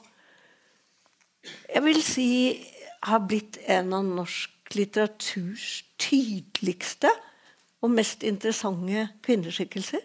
[1.47, 2.30] Jeg vil si
[3.07, 7.11] har blitt en av norsk litteraturs tydeligste
[7.84, 10.03] og mest interessante kvinneskikkelser.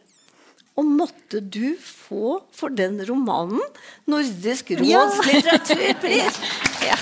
[0.78, 3.64] Og måtte du få for den romanen
[4.10, 5.08] Nordisk råds ja.
[5.32, 6.40] litteraturpris!
[6.86, 7.02] ja.